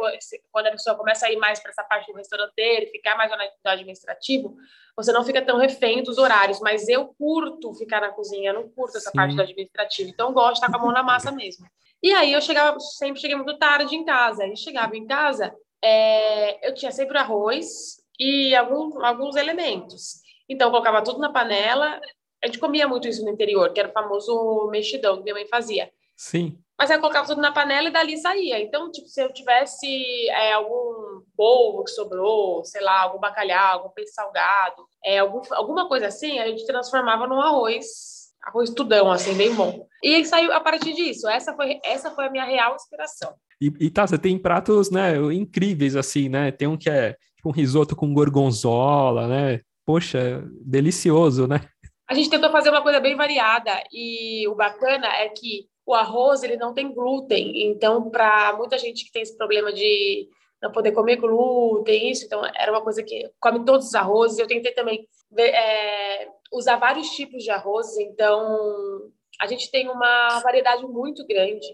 Quando 0.51 0.67
a 0.67 0.73
pessoa 0.73 0.97
começa 0.97 1.27
a 1.27 1.31
ir 1.31 1.37
mais 1.37 1.61
para 1.61 1.71
essa 1.71 1.85
parte 1.85 2.11
do 2.11 2.17
restauranteiro 2.17 2.87
e 2.87 2.91
ficar 2.91 3.17
mais 3.17 3.31
no 3.31 3.71
administrativo, 3.71 4.57
você 4.97 5.13
não 5.13 5.23
fica 5.23 5.41
tão 5.41 5.59
refém 5.59 6.03
dos 6.03 6.19
horários. 6.19 6.59
Mas 6.59 6.89
eu 6.89 7.15
curto 7.17 7.73
ficar 7.75 8.01
na 8.01 8.11
cozinha, 8.11 8.51
eu 8.51 8.55
não 8.55 8.69
curto 8.69 8.97
essa 8.97 9.11
Sim. 9.11 9.17
parte 9.17 9.37
do 9.37 9.43
administrativo. 9.43 10.11
Então, 10.11 10.31
eu 10.31 10.35
gosto 10.35 10.55
de 10.55 10.59
estar 10.59 10.73
com 10.73 10.79
a 10.79 10.87
mão 10.87 10.93
na 10.93 11.05
massa 11.05 11.31
mesmo. 11.31 11.65
E 12.03 12.13
aí, 12.13 12.33
eu 12.33 12.41
chegava, 12.41 12.79
sempre 12.81 13.21
cheguei 13.21 13.37
muito 13.37 13.59
tarde 13.59 13.95
em 13.95 14.05
casa. 14.05 14.45
Aí, 14.45 14.57
chegava 14.57 14.97
em 14.97 15.07
casa, 15.07 15.55
é, 15.83 16.69
eu 16.69 16.75
tinha 16.75 16.93
sempre 16.93 17.19
arroz 17.19 17.97
e 18.19 18.55
algum, 18.55 19.05
alguns 19.05 19.37
elementos. 19.37 20.21
Então, 20.49 20.69
eu 20.69 20.73
colocava 20.73 21.03
tudo 21.03 21.19
na 21.19 21.33
panela. 21.33 22.01
A 22.43 22.47
gente 22.47 22.59
comia 22.59 22.87
muito 22.87 23.09
isso 23.09 23.25
no 23.25 23.31
interior, 23.31 23.73
que 23.73 23.81
era 23.81 23.89
o 23.89 23.93
famoso 23.93 24.69
mexidão 24.71 25.17
que 25.17 25.23
minha 25.25 25.35
mãe 25.35 25.47
fazia. 25.47 25.91
Sim. 26.17 26.59
Mas 26.79 26.91
aí 26.91 26.97
eu 26.97 27.01
colocava 27.01 27.27
tudo 27.27 27.41
na 27.41 27.51
panela 27.51 27.89
e 27.89 27.93
dali 27.93 28.17
saía. 28.17 28.61
Então, 28.61 28.91
tipo, 28.91 29.09
se 29.09 29.21
eu 29.21 29.33
tivesse 29.33 30.29
é, 30.31 30.53
algum 30.53 31.23
polvo 31.37 31.83
que 31.83 31.91
sobrou, 31.91 32.65
sei 32.65 32.81
lá, 32.81 33.03
algum 33.03 33.19
bacalhau, 33.19 33.79
algum 33.79 33.91
peixe 33.91 34.13
salgado, 34.13 34.87
é, 35.05 35.19
algum, 35.19 35.43
alguma 35.53 35.89
coisa 35.89 36.07
assim, 36.07 36.39
a 36.39 36.47
gente 36.47 36.65
transformava 36.67 37.27
num 37.27 37.41
arroz, 37.41 38.18
arroz 38.43 38.71
tudão, 38.71 39.11
assim, 39.11 39.35
bem 39.35 39.55
bom. 39.55 39.87
E 40.03 40.25
saiu 40.25 40.53
a 40.53 40.61
partir 40.61 40.95
disso. 40.95 41.29
Essa 41.29 41.55
foi, 41.55 41.79
essa 41.85 42.11
foi 42.11 42.27
a 42.27 42.31
minha 42.31 42.45
real 42.45 42.75
inspiração. 42.75 43.35
E, 43.61 43.73
e 43.81 43.91
tá, 43.91 44.07
você 44.07 44.19
tem 44.19 44.39
pratos, 44.39 44.91
né, 44.91 45.17
incríveis, 45.33 45.97
assim, 45.97 46.29
né? 46.29 46.51
Tem 46.51 46.69
um 46.69 46.77
que 46.77 46.89
é 46.89 47.17
tipo 47.37 47.49
um 47.49 47.53
risoto 47.53 47.97
com 47.97 48.15
gorgonzola, 48.15 49.27
né? 49.27 49.61
Poxa, 49.85 50.45
delicioso, 50.65 51.47
né? 51.47 51.61
A 52.09 52.15
gente 52.15 52.31
tentou 52.31 52.51
fazer 52.51 52.71
uma 52.71 52.83
coisa 52.83 53.01
bem 53.01 53.17
variada 53.17 53.73
e 53.93 54.47
o 54.49 54.55
bacana 54.55 55.07
é 55.07 55.29
que 55.29 55.67
o 55.85 55.95
arroz 55.95 56.43
ele 56.43 56.57
não 56.57 56.73
tem 56.75 56.93
glúten, 56.93 57.71
então 57.71 58.11
para 58.11 58.55
muita 58.57 58.79
gente 58.79 59.05
que 59.05 59.13
tem 59.13 59.23
esse 59.23 59.37
problema 59.37 59.73
de 59.73 60.29
não 60.63 60.73
poder 60.73 60.93
comer 60.93 61.17
glúten, 61.17 62.11
isso, 62.11 62.25
então 62.25 62.43
era 62.57 62.71
uma 62.73 62.83
coisa 62.83 63.03
que 63.03 63.31
come 63.41 63.65
todos 63.65 63.89
os 63.89 63.95
arrozes. 63.95 64.39
Eu 64.39 64.47
tentei 64.47 64.73
também 64.73 65.07
é, 65.37 66.29
usar 66.53 66.77
vários 66.77 67.11
tipos 67.11 67.43
de 67.43 67.51
arroz, 67.51 67.97
então 67.99 69.11
a 69.41 69.47
gente 69.47 69.71
tem 69.71 69.89
uma 69.89 70.41
variedade 70.41 70.87
muito 70.87 71.27
grande. 71.27 71.67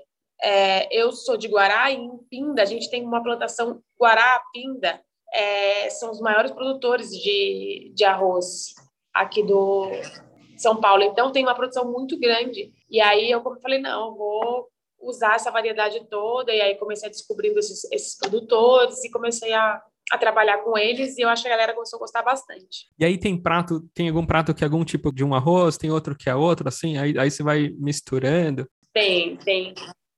É, 0.42 0.88
eu 0.94 1.12
sou 1.12 1.37
de 1.37 1.49
Guará 1.49 1.90
e 1.90 1.96
em 1.96 2.18
Pinda 2.28 2.62
a 2.62 2.66
gente 2.66 2.90
tem 2.90 3.04
uma 3.04 3.23
plantação 3.23 3.80
Guará-Pinda, 4.00 5.00
é, 5.32 5.90
são 5.90 6.11
os 6.11 6.20
maiores 6.20 6.52
produtores 6.52 7.11
de, 7.11 7.92
de 7.94 8.04
arroz 8.04 8.75
aqui 9.12 9.42
do 9.42 9.90
São 10.56 10.80
Paulo. 10.80 11.02
Então 11.02 11.32
tem 11.32 11.44
uma 11.44 11.54
produção 11.54 11.90
muito 11.90 12.18
grande. 12.18 12.73
E 12.88 13.00
aí 13.00 13.30
eu 13.30 13.42
falei, 13.61 13.80
não, 13.80 14.11
eu 14.11 14.14
vou 14.14 14.68
usar 15.00 15.34
essa 15.34 15.50
variedade 15.50 16.04
toda. 16.08 16.52
E 16.52 16.61
aí 16.61 16.76
comecei 16.76 17.08
a 17.08 17.11
descobrindo 17.11 17.58
esses, 17.58 17.84
esses 17.92 18.16
produtores 18.16 19.02
e 19.04 19.11
comecei 19.11 19.52
a, 19.52 19.82
a 20.12 20.18
trabalhar 20.18 20.58
com 20.58 20.76
eles 20.76 21.16
e 21.16 21.23
eu 21.23 21.28
acho 21.28 21.42
que 21.42 21.49
a 21.49 21.52
galera 21.52 21.75
começou 21.75 21.96
a 21.96 22.00
gostar 22.00 22.23
bastante. 22.23 22.88
E 22.99 23.04
aí 23.04 23.18
tem 23.18 23.40
prato, 23.40 23.80
tem 23.94 24.08
algum 24.08 24.26
prato 24.26 24.54
que 24.54 24.62
é 24.62 24.66
algum 24.66 24.84
tipo 24.84 25.12
de 25.12 25.25
um 25.25 25.34
arroz, 25.34 25.76
tem 25.76 25.90
outro 25.90 26.16
que 26.16 26.28
é 26.28 26.34
outro, 26.34 26.68
assim, 26.68 26.99
aí, 26.99 27.18
aí 27.18 27.30
você 27.30 27.42
vai 27.42 27.70
misturando. 27.78 28.68
Tem, 28.92 29.37
tem. 29.38 29.75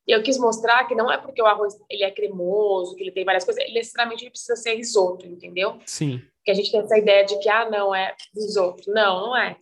Eu 0.07 0.23
quis 0.23 0.39
mostrar 0.39 0.85
que 0.87 0.95
não 0.95 1.11
é 1.11 1.19
porque 1.19 1.43
o 1.43 1.47
arroz 1.47 1.75
ele 1.91 2.05
é 2.05 2.11
cremoso, 2.11 2.95
que 2.95 3.03
ele 3.03 3.13
tem 3.13 3.25
várias 3.25 3.45
coisas, 3.45 3.63
ele 3.63 3.75
necessariamente 3.75 4.25
ele 4.25 4.31
precisa 4.31 4.55
ser 4.55 4.75
risoto, 4.75 5.27
entendeu? 5.27 5.79
Sim. 5.85 6.23
Que 6.47 6.53
a 6.53 6.55
gente 6.55 6.71
tem 6.71 6.81
essa 6.81 6.97
ideia 6.97 7.27
de 7.27 7.37
que, 7.41 7.49
ah, 7.49 7.69
não, 7.69 7.93
é 7.93 8.15
risoto. 8.33 8.89
Não, 8.93 9.27
não 9.27 9.37
é. 9.37 9.57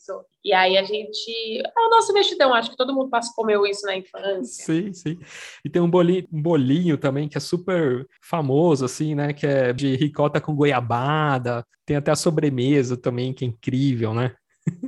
E 0.44 0.52
aí 0.52 0.76
a 0.76 0.82
gente. 0.82 1.62
É 1.64 1.80
o 1.80 1.88
nosso 1.88 2.12
mexidão, 2.12 2.52
acho 2.52 2.70
que 2.70 2.76
todo 2.76 2.94
mundo 2.94 3.10
comeu 3.34 3.66
isso 3.66 3.86
na 3.86 3.96
infância. 3.96 4.66
Sim, 4.66 4.92
sim. 4.92 5.18
E 5.64 5.70
tem 5.70 5.80
um 5.80 5.88
bolinho, 5.88 6.28
um 6.30 6.42
bolinho 6.42 6.98
também 6.98 7.26
que 7.26 7.38
é 7.38 7.40
super 7.40 8.06
famoso, 8.22 8.84
assim, 8.84 9.14
né? 9.14 9.32
Que 9.32 9.46
é 9.46 9.72
de 9.72 9.96
ricota 9.96 10.42
com 10.42 10.54
goiabada. 10.54 11.66
Tem 11.86 11.96
até 11.96 12.10
a 12.10 12.16
sobremesa 12.16 12.98
também, 12.98 13.32
que 13.32 13.46
é 13.46 13.48
incrível, 13.48 14.12
né? 14.12 14.36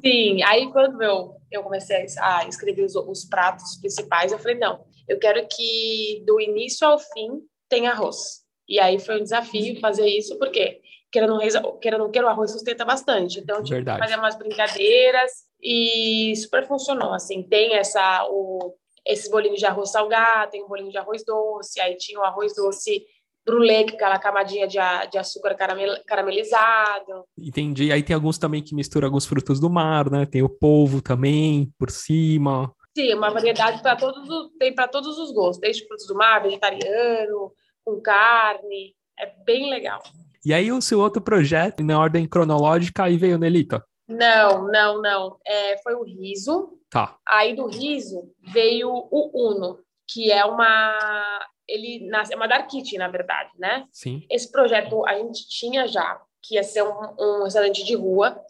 Sim, 0.04 0.42
aí 0.42 0.70
quando 0.72 1.02
eu, 1.02 1.36
eu 1.50 1.62
comecei 1.62 2.06
a 2.20 2.46
escrever 2.46 2.84
os, 2.84 2.94
os 2.94 3.24
pratos 3.24 3.76
principais, 3.76 4.32
eu 4.32 4.38
falei, 4.38 4.58
não, 4.58 4.84
eu 5.08 5.18
quero 5.18 5.46
que 5.48 6.22
do 6.26 6.40
início 6.40 6.86
ao 6.86 6.98
fim 6.98 7.40
tenha 7.68 7.92
arroz. 7.92 8.44
E 8.68 8.80
aí 8.80 8.98
foi 8.98 9.20
um 9.20 9.22
desafio 9.22 9.78
fazer 9.80 10.06
isso, 10.06 10.38
porque 10.38 10.80
queira 11.10 11.26
não, 11.26 11.38
queira 11.78 11.98
não 11.98 12.10
queira, 12.10 12.26
o 12.26 12.30
arroz 12.30 12.52
sustenta 12.52 12.84
bastante. 12.84 13.40
Então, 13.40 13.62
tipo, 13.62 13.84
fazer 13.84 14.18
umas 14.18 14.36
brincadeiras 14.36 15.32
e 15.62 16.34
super 16.36 16.66
funcionou, 16.66 17.12
assim. 17.12 17.42
Tem 17.42 17.74
essa, 17.74 18.26
o, 18.30 18.74
esse 19.06 19.30
bolinho 19.30 19.56
de 19.56 19.66
arroz 19.66 19.90
salgado, 19.90 20.50
tem 20.50 20.64
um 20.64 20.68
bolinho 20.68 20.90
de 20.90 20.98
arroz 20.98 21.24
doce, 21.24 21.80
aí 21.80 21.96
tinha 21.96 22.20
o 22.20 22.24
arroz 22.24 22.54
doce 22.54 23.04
brulê, 23.46 23.84
que 23.84 23.92
é 23.92 23.94
aquela 23.94 24.18
camadinha 24.18 24.66
de, 24.66 24.78
de 25.10 25.18
açúcar 25.18 25.54
caramel, 25.54 25.96
caramelizado. 26.04 27.24
Entendi. 27.38 27.92
Aí 27.92 28.02
tem 28.02 28.14
alguns 28.14 28.38
também 28.38 28.60
que 28.60 28.74
misturam 28.74 29.06
alguns 29.06 29.24
frutos 29.24 29.60
do 29.60 29.70
mar, 29.70 30.10
né? 30.10 30.26
Tem 30.26 30.42
o 30.42 30.48
polvo 30.48 31.00
também 31.00 31.72
por 31.78 31.90
cima. 31.90 32.74
Sim, 32.96 33.14
uma 33.14 33.30
variedade 33.30 33.80
para 33.82 33.94
todos, 33.94 34.50
tem 34.58 34.74
para 34.74 34.88
todos 34.88 35.18
os 35.18 35.30
gostos, 35.30 35.60
desde 35.60 35.86
frutos 35.86 36.06
do 36.06 36.14
mar, 36.16 36.42
vegetariano, 36.42 37.52
com 37.84 38.00
carne, 38.00 38.96
é 39.18 39.26
bem 39.44 39.70
legal. 39.70 40.02
E 40.46 40.54
aí 40.54 40.70
o 40.70 40.80
seu 40.80 41.00
outro 41.00 41.20
projeto, 41.20 41.82
na 41.82 41.98
ordem 41.98 42.24
cronológica, 42.24 43.02
aí 43.02 43.16
veio 43.16 43.36
Nelita? 43.36 43.84
Não, 44.06 44.68
não, 44.68 45.02
não. 45.02 45.36
É, 45.44 45.76
foi 45.78 45.96
o 45.96 46.04
riso. 46.04 46.78
Tá. 46.88 47.18
Aí 47.26 47.56
do 47.56 47.66
riso 47.66 48.32
veio 48.52 48.88
o 48.88 49.30
Uno, 49.34 49.80
que 50.06 50.30
é 50.30 50.44
uma 50.44 51.40
ele 51.68 52.08
nasce, 52.08 52.32
é 52.32 52.36
uma 52.36 52.46
dark 52.46 52.70
kitchen, 52.70 52.96
na 52.96 53.08
verdade, 53.08 53.50
né? 53.58 53.88
Sim. 53.90 54.24
Esse 54.30 54.52
projeto 54.52 55.04
a 55.04 55.14
gente 55.14 55.48
tinha 55.48 55.88
já, 55.88 56.22
que 56.40 56.54
ia 56.54 56.62
ser 56.62 56.84
um, 56.84 57.16
um 57.18 57.42
restaurante 57.42 57.84
de 57.84 57.96
rua. 57.96 58.40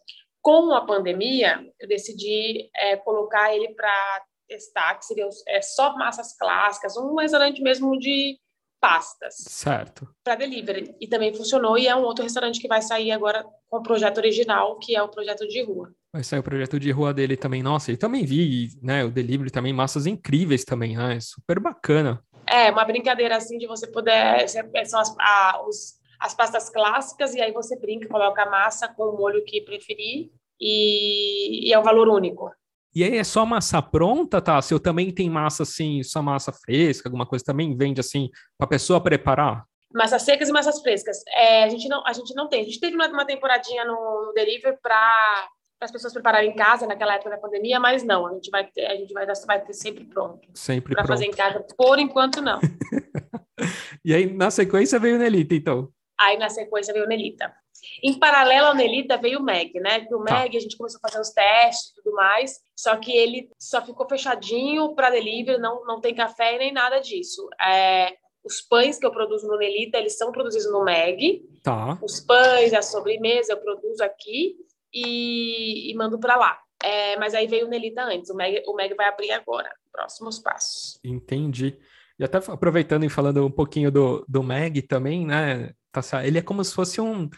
Com 0.42 0.74
a 0.74 0.84
pandemia, 0.84 1.66
eu 1.80 1.88
decidi 1.88 2.68
é, 2.76 2.94
colocar 2.96 3.54
ele 3.54 3.72
para 3.72 4.22
testar, 4.46 4.96
que 4.96 5.06
seria 5.06 5.26
é, 5.48 5.62
só 5.62 5.96
massas 5.96 6.36
clássicas, 6.36 6.94
um 6.98 7.14
restaurante 7.14 7.62
mesmo 7.62 7.98
de 7.98 8.38
pastas. 8.80 9.34
Certo. 9.36 10.08
Para 10.22 10.36
delivery. 10.36 10.94
E 11.00 11.08
também 11.08 11.34
funcionou, 11.34 11.78
e 11.78 11.86
é 11.86 11.96
um 11.96 12.02
outro 12.02 12.24
restaurante 12.24 12.60
que 12.60 12.68
vai 12.68 12.82
sair 12.82 13.10
agora 13.12 13.44
com 13.68 13.78
o 13.78 13.82
projeto 13.82 14.18
original, 14.18 14.78
que 14.78 14.96
é 14.96 15.02
o 15.02 15.08
projeto 15.08 15.46
de 15.46 15.62
rua. 15.62 15.92
Vai 16.12 16.22
sair 16.22 16.38
o 16.38 16.42
projeto 16.42 16.78
de 16.78 16.90
rua 16.90 17.12
dele 17.12 17.36
também. 17.36 17.62
Nossa, 17.62 17.92
e 17.92 17.96
também 17.96 18.24
vi, 18.24 18.70
né, 18.82 19.04
o 19.04 19.10
delivery 19.10 19.50
também, 19.50 19.72
massas 19.72 20.06
incríveis 20.06 20.64
também, 20.64 20.96
né? 20.96 21.18
Super 21.20 21.60
bacana. 21.60 22.22
É, 22.46 22.70
uma 22.70 22.84
brincadeira 22.84 23.36
assim 23.36 23.58
de 23.58 23.66
você 23.66 23.86
poder. 23.86 24.48
São 24.86 25.00
as, 25.00 25.14
a, 25.18 25.62
os, 25.66 25.94
as 26.20 26.34
pastas 26.34 26.70
clássicas, 26.70 27.34
e 27.34 27.40
aí 27.40 27.52
você 27.52 27.78
brinca, 27.78 28.08
coloca 28.08 28.42
a 28.42 28.50
massa 28.50 28.88
com 28.88 29.04
o 29.04 29.16
molho 29.16 29.44
que 29.44 29.60
preferir, 29.62 30.30
e, 30.60 31.68
e 31.68 31.72
é 31.72 31.78
um 31.78 31.82
valor 31.82 32.08
único. 32.08 32.50
E 32.96 33.04
aí 33.04 33.18
é 33.18 33.24
só 33.24 33.44
massa 33.44 33.82
pronta, 33.82 34.40
tá? 34.40 34.62
Se 34.62 34.72
eu 34.72 34.80
também 34.80 35.12
tem 35.12 35.28
massa 35.28 35.64
assim, 35.64 36.02
só 36.02 36.22
massa 36.22 36.50
fresca, 36.50 37.10
alguma 37.10 37.26
coisa 37.26 37.44
também 37.44 37.76
vende 37.76 38.00
assim 38.00 38.30
para 38.56 38.66
pessoa 38.66 38.98
preparar? 39.02 39.66
Massas 39.92 40.22
secas 40.22 40.48
e 40.48 40.52
massas 40.52 40.80
frescas. 40.80 41.18
É, 41.28 41.64
a 41.64 41.68
gente 41.68 41.86
não, 41.90 42.02
a 42.06 42.14
gente 42.14 42.34
não 42.34 42.48
tem. 42.48 42.62
A 42.62 42.64
gente 42.64 42.80
teve 42.80 42.94
uma, 42.94 43.06
uma 43.08 43.26
temporadinha 43.26 43.84
no, 43.84 44.28
no 44.28 44.32
delivery 44.32 44.78
para 44.82 45.46
as 45.78 45.92
pessoas 45.92 46.14
prepararem 46.14 46.52
em 46.52 46.56
casa 46.56 46.86
naquela 46.86 47.16
época 47.16 47.28
da 47.28 47.36
pandemia, 47.36 47.78
mas 47.78 48.02
não, 48.02 48.26
a 48.26 48.32
gente 48.32 48.50
vai 48.50 48.66
ter, 48.66 48.86
a 48.86 48.96
gente 48.96 49.12
vai, 49.12 49.26
vai 49.26 49.62
ter 49.62 49.74
sempre 49.74 50.06
pronto. 50.06 50.48
Sempre 50.54 50.94
pronto. 50.94 51.06
Para 51.06 51.14
fazer 51.14 51.26
em 51.26 51.32
casa. 51.32 51.66
Por 51.76 51.98
enquanto, 51.98 52.40
não. 52.40 52.58
e 54.02 54.14
aí, 54.14 54.32
na 54.32 54.50
sequência, 54.50 54.98
veio 54.98 55.16
o 55.16 55.18
Nelita, 55.18 55.54
então? 55.54 55.90
Aí, 56.18 56.38
na 56.38 56.48
sequência, 56.48 56.94
veio 56.94 57.04
o 57.04 57.08
Nelita. 57.08 57.52
Em 58.02 58.18
paralelo 58.18 58.68
ao 58.68 58.74
Nelita, 58.74 59.16
veio 59.16 59.40
o 59.40 59.42
Meg, 59.42 59.72
né? 59.80 60.00
Que 60.00 60.14
o 60.14 60.24
tá. 60.24 60.40
Meg, 60.40 60.56
a 60.56 60.60
gente 60.60 60.76
começou 60.76 61.00
a 61.02 61.08
fazer 61.08 61.20
os 61.20 61.30
testes 61.30 61.90
e 61.90 61.94
tudo 61.94 62.14
mais, 62.14 62.60
só 62.76 62.96
que 62.96 63.10
ele 63.14 63.50
só 63.58 63.84
ficou 63.84 64.08
fechadinho 64.08 64.94
para 64.94 65.10
delivery, 65.10 65.58
não, 65.58 65.84
não 65.84 66.00
tem 66.00 66.14
café 66.14 66.58
nem 66.58 66.72
nada 66.72 66.98
disso. 67.00 67.48
É, 67.60 68.16
os 68.44 68.60
pães 68.60 68.98
que 68.98 69.06
eu 69.06 69.10
produzo 69.10 69.46
no 69.48 69.58
Nelita, 69.58 69.98
eles 69.98 70.16
são 70.16 70.30
produzidos 70.30 70.70
no 70.70 70.84
Meg. 70.84 71.42
Tá. 71.62 71.98
Os 72.02 72.20
pães, 72.20 72.72
a 72.72 72.82
sobremesa, 72.82 73.52
eu 73.52 73.58
produzo 73.58 74.04
aqui 74.04 74.56
e, 74.92 75.90
e 75.90 75.94
mando 75.94 76.18
para 76.18 76.36
lá. 76.36 76.58
É, 76.82 77.16
mas 77.18 77.34
aí 77.34 77.46
veio 77.46 77.66
o 77.66 77.68
Nelita 77.68 78.02
antes, 78.02 78.30
o 78.30 78.34
Meg, 78.34 78.62
o 78.66 78.74
Meg 78.74 78.94
vai 78.94 79.08
abrir 79.08 79.32
agora, 79.32 79.70
próximos 79.90 80.38
passos. 80.38 81.00
Entendi. 81.02 81.78
E 82.18 82.24
até 82.24 82.38
aproveitando 82.38 83.04
e 83.04 83.08
falando 83.08 83.44
um 83.44 83.50
pouquinho 83.50 83.90
do, 83.90 84.24
do 84.28 84.42
Meg 84.42 84.82
também, 84.82 85.26
né? 85.26 85.72
Tá, 85.90 86.26
ele 86.26 86.38
é 86.38 86.42
como 86.42 86.62
se 86.64 86.74
fosse 86.74 87.00
um. 87.00 87.28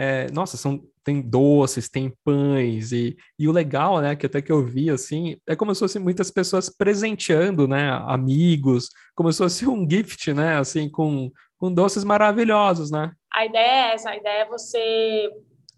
É, 0.00 0.30
nossa, 0.30 0.56
são, 0.56 0.80
tem 1.02 1.20
doces, 1.20 1.88
tem 1.88 2.14
pães, 2.24 2.92
e, 2.92 3.16
e 3.36 3.48
o 3.48 3.52
legal, 3.52 4.00
né, 4.00 4.14
que 4.14 4.26
até 4.26 4.40
que 4.40 4.52
eu 4.52 4.64
vi, 4.64 4.90
assim, 4.90 5.36
é 5.44 5.56
como 5.56 5.74
se 5.74 5.80
fosse 5.80 5.98
muitas 5.98 6.30
pessoas 6.30 6.70
presenteando, 6.70 7.66
né, 7.66 7.90
amigos, 8.06 8.90
como 9.12 9.32
se 9.32 9.38
fosse 9.38 9.66
um 9.66 9.88
gift, 9.90 10.32
né, 10.32 10.56
assim, 10.56 10.88
com, 10.88 11.32
com 11.58 11.74
doces 11.74 12.04
maravilhosos, 12.04 12.92
né? 12.92 13.10
A 13.34 13.44
ideia 13.44 13.90
é 13.90 13.94
essa, 13.94 14.10
a 14.10 14.16
ideia 14.16 14.42
é 14.42 14.48
você 14.48 15.30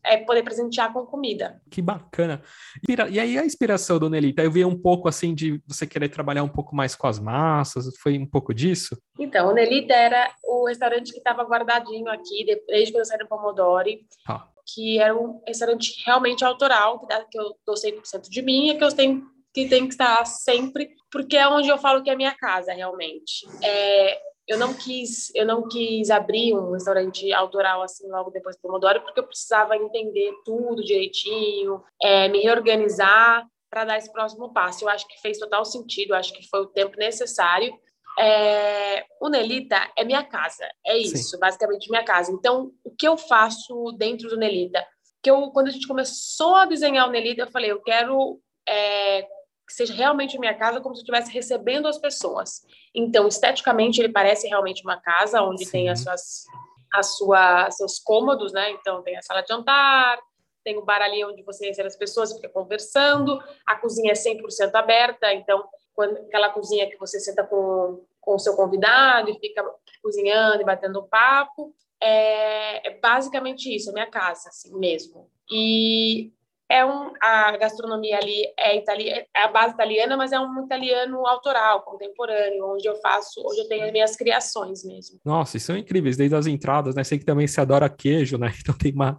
é 0.04 0.16
poder 0.19 0.42
presentear 0.42 0.92
com 0.92 1.04
comida. 1.07 1.61
Que 1.71 1.83
bacana. 1.83 2.42
E 2.88 3.19
aí 3.19 3.38
a 3.38 3.45
inspiração, 3.45 3.99
dona 3.99 4.16
Elita, 4.16 4.42
eu 4.42 4.50
vi 4.50 4.64
um 4.64 4.80
pouco 4.80 5.09
assim 5.09 5.35
de 5.35 5.62
você 5.66 5.87
querer 5.87 6.09
trabalhar 6.09 6.42
um 6.42 6.49
pouco 6.49 6.75
mais 6.75 6.95
com 6.95 7.07
as 7.07 7.19
massas, 7.19 7.87
foi 7.99 8.19
um 8.19 8.26
pouco 8.26 8.54
disso? 8.54 8.97
Então, 9.19 9.49
o 9.49 9.52
Nelita 9.52 9.95
era 9.95 10.33
o 10.45 10.66
restaurante 10.66 11.12
que 11.12 11.19
estava 11.19 11.42
guardadinho 11.45 12.09
aqui, 12.09 12.45
desde 12.66 12.92
quando 12.92 13.00
eu 13.00 13.04
saí 13.04 13.19
do 13.19 13.28
Pomodori, 13.28 14.00
ah. 14.28 14.47
que 14.75 14.99
era 14.99 15.14
um 15.14 15.40
restaurante 15.47 16.02
realmente 16.04 16.45
autoral, 16.45 16.99
que, 17.00 17.07
que 17.30 17.38
eu 17.38 17.54
dou 17.66 17.75
100% 17.75 18.28
de 18.28 18.42
mim, 18.42 18.71
e 18.71 18.78
que 18.78 18.85
eu 18.85 18.92
tenho 18.92 19.26
que 19.52 19.69
tem 19.69 19.87
que 19.87 19.95
estar 19.95 20.25
sempre, 20.26 20.90
porque 21.11 21.37
é 21.37 21.49
onde 21.49 21.69
eu 21.69 21.76
falo 21.76 22.02
que 22.02 22.11
é 22.11 22.12
a 22.12 22.16
minha 22.16 22.35
casa, 22.35 22.73
realmente. 22.73 23.47
É, 23.62 24.21
eu 24.50 24.59
não 24.59 24.75
quis 24.75 25.33
eu 25.33 25.47
não 25.47 25.69
quis 25.69 26.11
abrir 26.11 26.54
um 26.54 26.73
restaurante 26.73 27.33
autoral 27.33 27.83
assim 27.83 28.09
logo 28.09 28.30
depois 28.30 28.57
do 28.57 28.62
Pomodoro 28.62 29.00
porque 29.02 29.21
eu 29.21 29.26
precisava 29.26 29.76
entender 29.76 30.33
tudo 30.45 30.83
direitinho 30.83 31.80
é, 32.02 32.28
me 32.28 32.40
reorganizar 32.40 33.47
para 33.71 33.85
dar 33.85 33.99
esse 33.99 34.12
próximo 34.12 34.52
passo. 34.52 34.85
Eu 34.85 34.88
acho 34.88 35.07
que 35.07 35.21
fez 35.21 35.38
total 35.38 35.64
sentido 35.64 36.11
eu 36.11 36.16
acho 36.16 36.33
que 36.33 36.49
foi 36.49 36.62
o 36.62 36.66
tempo 36.66 36.97
necessário. 36.99 37.73
É, 38.19 39.04
o 39.21 39.28
Nelita 39.28 39.76
é 39.97 40.04
minha 40.04 40.25
casa 40.25 40.69
é 40.85 40.99
isso 40.99 41.30
Sim. 41.30 41.38
basicamente 41.38 41.88
minha 41.88 42.04
casa. 42.04 42.33
Então 42.33 42.73
o 42.83 42.90
que 42.90 43.07
eu 43.07 43.16
faço 43.16 43.92
dentro 43.92 44.28
do 44.28 44.37
Nelita? 44.37 44.85
Que 45.23 45.30
eu 45.30 45.52
quando 45.52 45.69
a 45.69 45.71
gente 45.71 45.87
começou 45.87 46.57
a 46.57 46.64
desenhar 46.64 47.07
o 47.07 47.12
Nelita 47.12 47.42
eu 47.42 47.50
falei 47.52 47.71
eu 47.71 47.80
quero 47.80 48.40
é, 48.69 49.28
que 49.70 49.76
seja 49.76 49.94
realmente 49.94 50.36
minha 50.36 50.52
casa, 50.52 50.80
como 50.80 50.96
se 50.96 51.00
eu 51.00 51.02
estivesse 51.02 51.32
recebendo 51.32 51.86
as 51.86 51.96
pessoas. 51.96 52.66
Então, 52.92 53.28
esteticamente, 53.28 54.00
ele 54.00 54.12
parece 54.12 54.48
realmente 54.48 54.82
uma 54.82 55.00
casa 55.00 55.40
onde 55.42 55.64
Sim. 55.64 55.70
tem 55.70 55.88
as 55.88 56.00
suas, 56.00 56.44
as 56.92 57.16
suas, 57.16 57.76
seus 57.76 57.98
cômodos, 58.00 58.52
né? 58.52 58.72
Então, 58.72 59.00
tem 59.02 59.16
a 59.16 59.22
sala 59.22 59.42
de 59.42 59.48
jantar, 59.48 60.18
tem 60.64 60.76
o 60.76 60.84
bar 60.84 61.00
ali 61.00 61.24
onde 61.24 61.44
você 61.44 61.68
recebe 61.68 61.86
as 61.86 61.94
pessoas, 61.94 62.32
fica 62.32 62.48
conversando, 62.48 63.40
a 63.64 63.76
cozinha 63.76 64.10
é 64.10 64.14
100% 64.14 64.74
aberta, 64.74 65.32
então, 65.32 65.64
quando, 65.94 66.16
aquela 66.16 66.50
cozinha 66.50 66.90
que 66.90 66.98
você 66.98 67.20
senta 67.20 67.44
com, 67.44 68.04
com 68.20 68.34
o 68.34 68.38
seu 68.40 68.56
convidado 68.56 69.30
e 69.30 69.38
fica 69.38 69.64
cozinhando 70.02 70.62
e 70.62 70.66
batendo 70.66 71.06
papo, 71.06 71.72
é, 72.02 72.88
é 72.88 72.98
basicamente 72.98 73.72
isso, 73.72 73.90
é 73.90 73.92
minha 73.92 74.10
casa, 74.10 74.48
assim 74.48 74.76
mesmo. 74.76 75.30
E 75.48 76.32
é 76.70 76.84
um, 76.84 77.10
a 77.20 77.56
gastronomia 77.56 78.16
ali 78.16 78.44
é, 78.56 78.76
italiana, 78.76 79.24
é 79.36 79.42
a 79.42 79.48
base 79.48 79.74
italiana, 79.74 80.16
mas 80.16 80.30
é 80.30 80.38
um 80.38 80.64
italiano 80.64 81.26
autoral, 81.26 81.82
contemporâneo, 81.82 82.74
onde 82.74 82.88
eu 82.88 82.94
faço, 83.00 83.42
onde 83.44 83.62
eu 83.62 83.68
tenho 83.68 83.86
as 83.86 83.92
minhas 83.92 84.16
criações 84.16 84.84
mesmo. 84.84 85.18
Nossa, 85.24 85.56
isso 85.56 85.66
são 85.66 85.76
incríveis, 85.76 86.16
desde 86.16 86.36
as 86.36 86.46
entradas, 86.46 86.94
né? 86.94 87.02
Sei 87.02 87.18
que 87.18 87.24
também 87.24 87.48
se 87.48 87.60
adora 87.60 87.88
queijo, 87.88 88.38
né? 88.38 88.52
Então 88.60 88.76
tem 88.76 88.92
uma, 88.92 89.18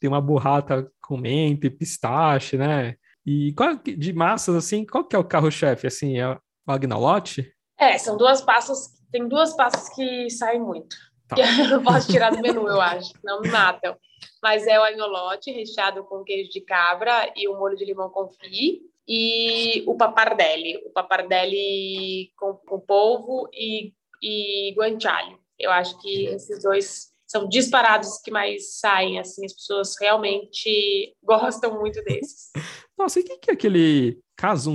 tem 0.00 0.08
uma 0.08 0.20
burrata 0.20 0.88
com 1.02 1.16
menta 1.16 1.66
e 1.66 1.70
pistache, 1.70 2.56
né? 2.56 2.94
E 3.26 3.52
qual, 3.54 3.74
de 3.74 4.12
massas, 4.12 4.54
assim, 4.54 4.86
qual 4.86 5.04
que 5.04 5.16
é 5.16 5.18
o 5.18 5.24
carro-chefe? 5.24 5.86
Assim, 5.86 6.20
é 6.20 6.28
o 6.28 6.38
agnolote? 6.68 7.52
É, 7.80 7.98
são 7.98 8.16
duas 8.16 8.42
passas, 8.42 8.90
tem 9.10 9.26
duas 9.26 9.56
passas 9.56 9.88
que 9.88 10.30
saem 10.30 10.60
muito. 10.60 10.94
Tá. 11.28 11.36
eu 11.60 11.68
não 11.68 11.82
posso 11.82 12.10
tirar 12.10 12.30
do 12.30 12.40
menu, 12.40 12.68
eu 12.68 12.80
acho. 12.80 13.12
Não 13.22 13.40
me 13.40 13.50
matam. 13.50 13.96
Mas 14.42 14.66
é 14.66 14.78
o 14.78 14.82
agnolote 14.82 15.50
recheado 15.50 16.04
com 16.04 16.24
queijo 16.24 16.50
de 16.50 16.60
cabra 16.60 17.32
e 17.36 17.48
o 17.48 17.56
molho 17.58 17.76
de 17.76 17.84
limão 17.84 18.10
confit 18.10 18.80
e 19.06 19.82
o 19.86 19.96
papardelli. 19.96 20.76
O 20.86 20.90
papardelli 20.90 22.30
com, 22.36 22.54
com 22.54 22.80
polvo 22.80 23.48
e, 23.52 23.92
e 24.22 24.74
guanciale. 24.76 25.36
Eu 25.58 25.70
acho 25.70 26.00
que 26.00 26.26
esses 26.26 26.62
dois 26.62 27.12
são 27.26 27.48
disparados 27.48 28.18
que 28.18 28.30
mais 28.30 28.78
saem, 28.78 29.18
assim, 29.18 29.44
as 29.46 29.54
pessoas 29.54 29.94
realmente 29.98 31.16
gostam 31.22 31.78
muito 31.78 32.02
desses. 32.04 32.50
Nossa, 32.98 33.20
e 33.20 33.22
o 33.22 33.24
que 33.24 33.50
é 33.50 33.54
aquele 33.54 34.20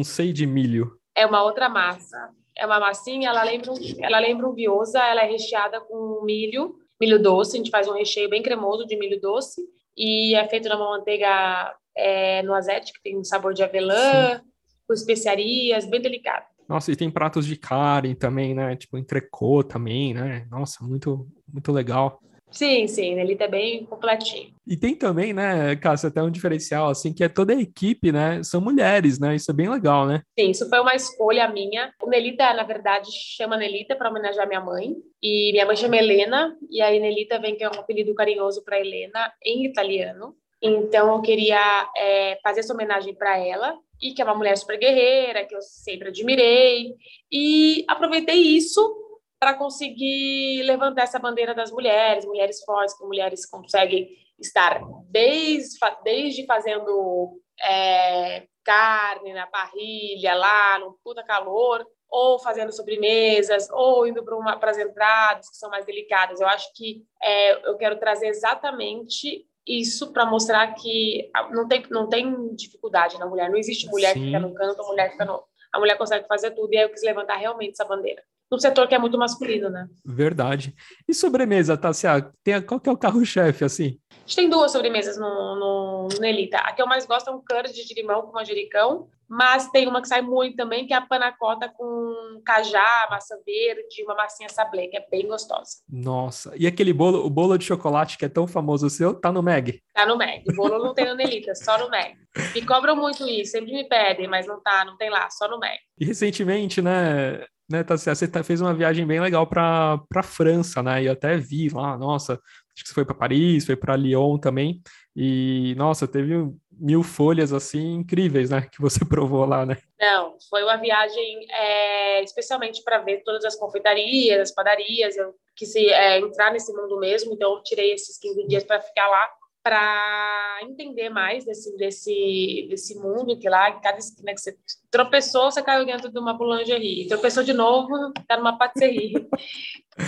sei 0.04 0.34
de 0.34 0.48
milho? 0.48 0.98
É 1.16 1.26
uma 1.26 1.44
outra 1.44 1.70
massa. 1.70 2.32
É 2.58 2.66
uma 2.66 2.80
massinha, 2.80 3.30
ela 3.30 3.44
lembra, 3.44 3.72
um, 3.72 3.78
ela 4.00 4.20
lembra 4.20 4.48
um 4.48 4.54
biosa, 4.54 5.00
ela 5.00 5.22
é 5.22 5.30
recheada 5.30 5.80
com 5.82 6.22
milho, 6.24 6.76
milho 7.00 7.22
doce, 7.22 7.56
a 7.56 7.58
gente 7.58 7.70
faz 7.70 7.88
um 7.88 7.94
recheio 7.94 8.30
bem 8.30 8.42
cremoso 8.42 8.86
de 8.86 8.98
milho 8.98 9.22
doce, 9.22 9.62
e 9.96 10.34
é 10.36 10.48
feito 10.48 10.68
numa 10.68 10.98
manteiga 10.98 11.76
é, 11.96 12.42
noisette, 12.44 12.94
que 12.94 13.02
tem 13.02 13.18
um 13.18 13.24
sabor 13.24 13.54
de 13.54 13.64
avelã, 13.64 14.38
Sim. 14.38 14.42
com 14.88 14.94
especiarias, 14.94 15.86
bem 15.86 16.02
delicado. 16.02 16.46
Nossa, 16.68 16.92
e 16.92 16.96
tem 16.96 17.10
pratos 17.10 17.46
de 17.46 17.56
carne 17.56 18.14
também, 18.14 18.54
né? 18.54 18.76
Tipo, 18.76 18.98
entrecô 18.98 19.64
também, 19.64 20.14
né? 20.14 20.46
Nossa, 20.52 20.84
muito, 20.84 21.28
muito 21.52 21.72
legal. 21.72 22.20
Sim, 22.50 22.88
sim, 22.88 23.16
Nelita 23.16 23.44
é 23.44 23.48
bem 23.48 23.86
completinho. 23.86 24.54
E 24.66 24.78
tem 24.78 24.96
também, 24.96 25.34
né, 25.34 25.76
Cássia, 25.76 26.10
até 26.10 26.22
um 26.24 26.32
diferencial, 26.32 26.90
assim, 26.90 27.14
que 27.14 27.24
é 27.24 27.30
toda 27.30 27.54
a 27.54 27.60
equipe, 27.60 28.12
né, 28.12 28.42
são 28.44 28.62
mulheres, 28.62 29.20
né, 29.20 29.36
isso 29.36 29.52
é 29.52 29.54
bem 29.54 29.70
legal, 29.70 30.06
né? 30.06 30.22
Sim, 30.40 30.50
isso 30.50 30.68
foi 30.70 30.80
uma 30.80 30.96
escolha 30.96 31.48
minha. 31.48 31.94
O 32.02 32.10
Nelita, 32.10 32.54
na 32.54 32.64
verdade, 32.64 33.10
chama 33.12 33.58
Nelita 33.58 33.96
para 33.96 34.10
homenagear 34.10 34.48
minha 34.48 34.62
mãe, 34.62 34.96
e 35.22 35.52
minha 35.52 35.66
mãe 35.66 35.76
chama 35.76 35.98
Helena, 35.98 36.56
e 36.70 36.82
aí 36.82 37.00
Nelita 37.00 37.40
vem 37.40 37.56
que 37.56 37.64
é 37.64 37.70
um 37.70 37.80
apelido 37.80 38.16
carinhoso 38.16 38.64
para 38.64 38.80
Helena 38.80 39.32
em 39.44 39.66
italiano. 39.66 40.36
Então 40.62 41.14
eu 41.14 41.22
queria 41.22 41.90
é, 41.96 42.40
fazer 42.42 42.62
essa 42.62 42.74
homenagem 42.74 43.14
para 43.14 43.38
ela, 43.38 43.78
e 44.02 44.14
que 44.14 44.22
é 44.22 44.26
uma 44.26 44.36
mulher 44.36 44.58
super 44.58 44.78
guerreira, 44.78 45.46
que 45.46 45.56
eu 45.56 45.62
sempre 45.62 46.10
admirei, 46.10 46.96
e 47.32 47.84
aproveitei 47.88 48.36
isso 48.36 49.07
para 49.40 49.54
conseguir 49.54 50.64
levantar 50.64 51.04
essa 51.04 51.20
bandeira 51.20 51.54
das 51.54 51.72
mulheres, 51.72 52.26
mulheres 52.26 52.64
fortes, 52.64 52.98
que 52.98 53.06
mulheres 53.06 53.46
conseguem 53.46 54.10
estar 54.40 54.82
desde, 55.10 55.78
desde 56.04 56.46
fazendo 56.46 57.40
é, 57.62 58.48
carne 58.64 59.34
na 59.34 59.48
parrilha 59.48 60.34
lá, 60.36 60.80
no 60.80 60.98
puta 61.04 61.24
calor, 61.24 61.86
ou 62.10 62.40
fazendo 62.40 62.72
sobremesas, 62.72 63.70
ou 63.72 64.08
indo 64.08 64.24
para 64.24 64.72
as 64.72 64.78
entradas 64.78 65.50
que 65.50 65.58
são 65.58 65.70
mais 65.70 65.86
delicadas. 65.86 66.40
Eu 66.40 66.48
acho 66.48 66.72
que 66.74 67.04
é, 67.22 67.70
eu 67.70 67.78
quero 67.78 68.00
trazer 68.00 68.28
exatamente 68.28 69.46
isso 69.66 70.14
para 70.14 70.26
mostrar 70.26 70.74
que 70.76 71.30
não 71.52 71.68
tem, 71.68 71.84
não 71.90 72.08
tem 72.08 72.56
dificuldade 72.56 73.20
na 73.20 73.26
mulher, 73.26 73.50
não 73.50 73.58
existe 73.58 73.88
mulher 73.88 74.14
Sim. 74.14 74.20
que 74.20 74.26
fica 74.28 74.40
no 74.40 74.54
canto, 74.54 74.84
mulher 74.84 75.08
que 75.08 75.12
fica 75.14 75.26
no... 75.26 75.44
A 75.74 75.80
mulher 75.80 75.98
consegue 75.98 76.26
fazer 76.28 76.52
tudo, 76.52 76.74
e 76.74 76.78
aí 76.78 76.84
eu 76.84 76.90
quis 76.90 77.04
levantar 77.04 77.36
realmente 77.36 77.74
essa 77.74 77.84
bandeira 77.84 78.24
no 78.50 78.60
setor 78.60 78.88
que 78.88 78.96
é 78.96 79.00
muito 79.00 79.18
masculino, 79.18 79.70
né? 79.70 79.88
Verdade. 80.06 80.74
E 81.08 81.14
sobremesa, 81.14 81.78
Tassia? 81.78 82.32
Tem, 82.44 82.62
qual 82.62 82.80
que 82.80 82.90
é 82.90 82.92
o 82.92 82.98
carro-chefe, 82.98 83.66
assim? 83.66 84.00
A 84.12 84.20
gente 84.28 84.36
tem 84.36 84.50
duas 84.50 84.72
sobremesas 84.72 85.18
no, 85.18 85.56
no, 85.56 86.08
no 86.12 86.20
Nelita. 86.20 86.58
A 86.58 86.74
que 86.74 86.82
eu 86.82 86.88
mais 86.88 87.06
gosto 87.06 87.30
é 87.30 87.34
um 87.34 87.42
curd 87.44 87.72
de 87.72 87.94
limão 87.94 88.24
com 88.24 88.34
manjericão, 88.34 89.08
mas 89.28 89.70
tem 89.70 89.88
uma 89.88 90.02
que 90.02 90.08
sai 90.08 90.22
muito 90.22 90.56
também, 90.56 90.88
que 90.88 90.94
é 90.94 90.98
a 90.98 91.02
panacota 91.02 91.70
com 91.70 92.42
cajá, 92.46 93.08
maçã 93.10 93.36
verde, 93.46 94.04
uma 94.04 94.16
massinha 94.16 94.48
sablé, 94.50 94.88
que 94.88 94.98
é 94.98 95.06
bem 95.10 95.28
gostosa. 95.28 95.82
Nossa, 95.90 96.54
e 96.56 96.66
aquele 96.66 96.94
bolo, 96.94 97.26
o 97.26 97.30
bolo 97.30 97.58
de 97.58 97.66
chocolate 97.66 98.18
que 98.18 98.26
é 98.26 98.30
tão 98.30 98.48
famoso 98.48 98.90
seu, 98.90 99.14
tá 99.14 99.32
no 99.32 99.44
Meg? 99.44 99.82
Tá 99.94 100.06
no 100.06 100.18
Meg. 100.18 100.44
O 100.50 100.56
bolo 100.56 100.80
não 100.80 100.94
tem 100.94 101.06
no 101.06 101.16
Nelita, 101.16 101.54
só 101.56 101.78
no 101.78 101.90
Meg. 101.90 102.16
Me 102.54 102.66
cobram 102.66 102.96
muito 102.96 103.28
isso, 103.28 103.52
sempre 103.52 103.74
me 103.74 103.88
pedem, 103.88 104.28
mas 104.28 104.48
não 104.48 104.62
tá, 104.62 104.86
não 104.86 104.96
tem 104.96 105.10
lá, 105.10 105.30
só 105.30 105.50
no 105.50 105.60
Meg. 105.60 105.78
E 106.00 106.06
recentemente, 106.06 106.82
né, 106.82 107.46
né, 107.70 107.84
tá, 107.84 107.98
você 107.98 108.28
tá, 108.28 108.44
fez 108.44 108.62
uma 108.62 108.74
viagem 108.74 109.06
bem 109.06 109.20
legal 109.20 109.46
para 109.46 110.02
a 110.16 110.24
França, 110.24 110.82
né? 110.82 111.04
E 111.04 111.06
eu 111.08 111.14
até 111.14 111.38
vi 111.38 111.70
lá, 111.70 111.98
nossa, 111.98 112.34
acho 112.34 112.84
que 112.84 112.88
você 112.88 112.94
foi 112.94 113.06
para 113.06 113.16
Paris, 113.16 113.66
foi 113.66 113.76
para 113.76 113.96
Lyon 113.96 114.38
também. 114.38 114.82
E, 115.16 115.74
nossa, 115.76 116.08
teve 116.08 116.34
mil 116.72 117.02
folhas 117.04 117.52
assim 117.52 117.96
incríveis, 117.96 118.52
né? 118.52 118.68
Que 118.72 118.80
você 118.80 119.04
provou 119.06 119.46
lá, 119.46 119.66
né? 119.66 119.78
Não, 120.00 120.36
foi 120.50 120.64
uma 120.64 120.78
viagem 120.78 121.46
é, 121.52 122.24
especialmente 122.24 122.84
para 122.84 123.00
ver 123.00 123.24
todas 123.24 123.44
as 123.44 123.56
confeitarias, 123.56 124.40
as 124.40 124.52
padarias. 124.52 125.18
Eu 125.18 125.34
quis 125.56 125.76
é, 125.76 126.20
entrar 126.20 126.52
nesse 126.52 126.72
mundo 126.72 127.00
mesmo, 127.00 127.34
então 127.34 127.56
eu 127.56 127.64
tirei 127.64 127.94
esses 127.94 128.18
15 128.20 128.48
dias 128.48 128.64
para 128.64 128.80
ficar 128.80 129.08
lá 129.08 129.28
para 129.68 130.60
entender 130.62 131.10
mais 131.10 131.44
desse, 131.44 131.76
desse, 131.76 132.68
desse 132.70 132.96
mundo 132.96 133.38
que 133.38 133.50
lá, 133.50 133.70
em 133.70 133.82
cada 133.82 133.98
esquina 133.98 134.34
que 134.34 134.40
você 134.40 134.58
tropeçou, 134.90 135.52
você 135.52 135.62
caiu 135.62 135.86
dentro 135.86 136.10
de 136.10 136.18
uma 136.18 136.34
boulangerie. 136.34 137.06
Tropeçou 137.10 137.44
de 137.44 137.52
novo, 137.52 138.14
tá 138.26 138.38
numa 138.38 138.58
patisserie. 138.58 139.28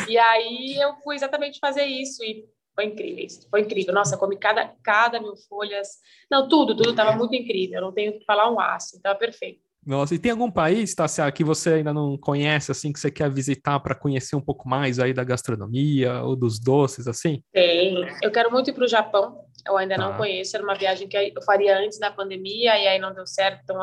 e 0.07 0.17
aí 0.17 0.77
eu 0.79 0.95
fui 1.03 1.17
exatamente 1.17 1.59
fazer 1.59 1.83
isso 1.83 2.23
e 2.23 2.45
foi 2.73 2.85
incrível. 2.85 3.27
Foi 3.51 3.59
incrível. 3.59 3.93
Nossa, 3.93 4.17
comi 4.17 4.37
cada, 4.37 4.73
cada 4.81 5.19
mil 5.19 5.35
folhas. 5.49 5.97
Não, 6.31 6.47
tudo, 6.47 6.73
tudo 6.73 6.91
estava 6.91 7.11
muito 7.17 7.35
incrível. 7.35 7.79
Eu 7.79 7.81
não 7.81 7.91
tenho 7.91 8.17
que 8.17 8.23
falar 8.23 8.49
um 8.49 8.61
aço, 8.61 8.95
estava 8.95 9.19
perfeito. 9.19 9.59
Nossa, 9.85 10.13
e 10.13 10.19
tem 10.19 10.31
algum 10.31 10.51
país, 10.51 10.93
Tassia, 10.93 11.31
que 11.31 11.43
você 11.43 11.73
ainda 11.73 11.93
não 11.93 12.17
conhece, 12.17 12.71
assim, 12.71 12.91
que 12.91 12.99
você 12.99 13.09
quer 13.09 13.29
visitar 13.29 13.79
para 13.79 13.95
conhecer 13.95 14.35
um 14.35 14.41
pouco 14.41 14.67
mais 14.67 14.99
aí 14.99 15.13
da 15.13 15.23
gastronomia 15.23 16.21
ou 16.21 16.35
dos 16.35 16.59
doces, 16.59 17.07
assim? 17.07 17.41
Tem. 17.51 17.95
Eu 18.21 18.31
quero 18.31 18.51
muito 18.51 18.69
ir 18.69 18.73
para 18.73 18.83
o 18.85 18.87
Japão. 18.87 19.48
Eu 19.65 19.77
ainda 19.77 19.95
tá. 19.95 20.01
não 20.01 20.17
conheço. 20.17 20.55
Era 20.55 20.63
uma 20.63 20.75
viagem 20.75 21.07
que 21.07 21.17
eu 21.35 21.41
faria 21.43 21.77
antes 21.77 21.99
da 21.99 22.11
pandemia 22.11 22.77
e 22.77 22.87
aí 22.87 22.99
não 22.99 23.13
deu 23.13 23.25
certo, 23.25 23.61
então 23.63 23.77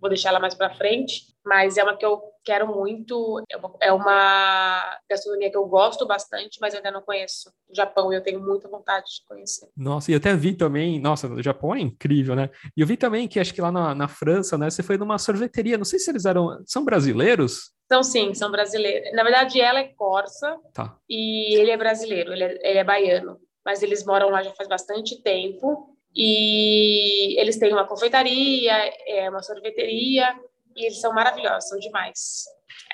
vou 0.00 0.08
deixar 0.08 0.30
ela 0.30 0.40
mais 0.40 0.54
para 0.54 0.74
frente. 0.74 1.30
Mas 1.44 1.78
é 1.78 1.82
uma 1.82 1.96
que 1.96 2.04
eu 2.04 2.20
quero 2.44 2.66
muito. 2.66 3.42
É 3.80 3.92
uma 3.92 4.98
gastronomia 5.08 5.50
que 5.50 5.56
eu 5.56 5.66
gosto 5.66 6.06
bastante, 6.06 6.58
mas 6.60 6.74
eu 6.74 6.78
ainda 6.78 6.90
não 6.90 7.02
conheço 7.02 7.50
o 7.68 7.74
Japão 7.74 8.12
e 8.12 8.16
eu 8.16 8.22
tenho 8.22 8.40
muita 8.40 8.68
vontade 8.68 9.06
de 9.06 9.26
conhecer. 9.26 9.68
Nossa, 9.76 10.12
e 10.12 10.14
até 10.14 10.34
vi 10.34 10.54
também. 10.54 11.00
Nossa, 11.00 11.28
o 11.28 11.42
Japão 11.42 11.74
é 11.74 11.80
incrível, 11.80 12.34
né? 12.34 12.50
E 12.76 12.80
eu 12.80 12.86
vi 12.86 12.96
também 12.96 13.26
que 13.26 13.40
acho 13.40 13.54
que 13.54 13.60
lá 13.60 13.72
na, 13.72 13.94
na 13.94 14.08
França, 14.08 14.58
né? 14.58 14.68
Você 14.68 14.82
foi 14.82 14.98
numa 14.98 15.18
sorveteria. 15.18 15.78
Não 15.78 15.84
sei 15.84 15.98
se 15.98 16.10
eles 16.10 16.26
eram. 16.26 16.62
São 16.66 16.84
brasileiros? 16.84 17.72
São 17.90 18.02
sim, 18.02 18.34
são 18.34 18.50
brasileiros. 18.50 19.12
Na 19.14 19.22
verdade, 19.22 19.60
ela 19.60 19.80
é 19.80 19.92
corsa 19.94 20.56
tá. 20.72 20.96
e 21.08 21.56
ele 21.58 21.70
é 21.70 21.76
brasileiro, 21.76 22.32
ele 22.32 22.44
é, 22.44 22.70
ele 22.70 22.78
é 22.78 22.84
baiano. 22.84 23.40
Mas 23.64 23.82
eles 23.82 24.04
moram 24.04 24.30
lá 24.30 24.42
já 24.42 24.52
faz 24.52 24.68
bastante 24.68 25.20
tempo 25.22 25.96
e 26.14 27.38
eles 27.40 27.58
têm 27.58 27.72
uma 27.72 27.86
confeitaria, 27.86 28.72
é 29.06 29.28
uma 29.28 29.42
sorveteria 29.42 30.34
e 30.76 30.86
eles 30.86 31.00
são 31.00 31.12
maravilhosos, 31.12 31.68
são 31.68 31.78
demais. 31.78 32.44